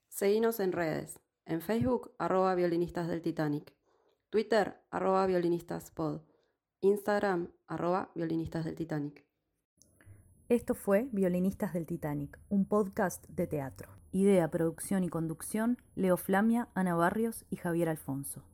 [0.10, 1.20] Seguinos en redes.
[1.46, 3.74] En Facebook, arroba violinistas del Titanic.
[4.30, 6.22] Twitter, arroba violinistaspod.
[6.82, 9.26] Instagram, arroba violinistas del Titanic.
[10.48, 13.95] Esto fue Violinistas del Titanic, un podcast de teatro.
[14.16, 18.46] Idea, producción y conducción, Leo Flamia, Ana Barrios y Javier Alfonso.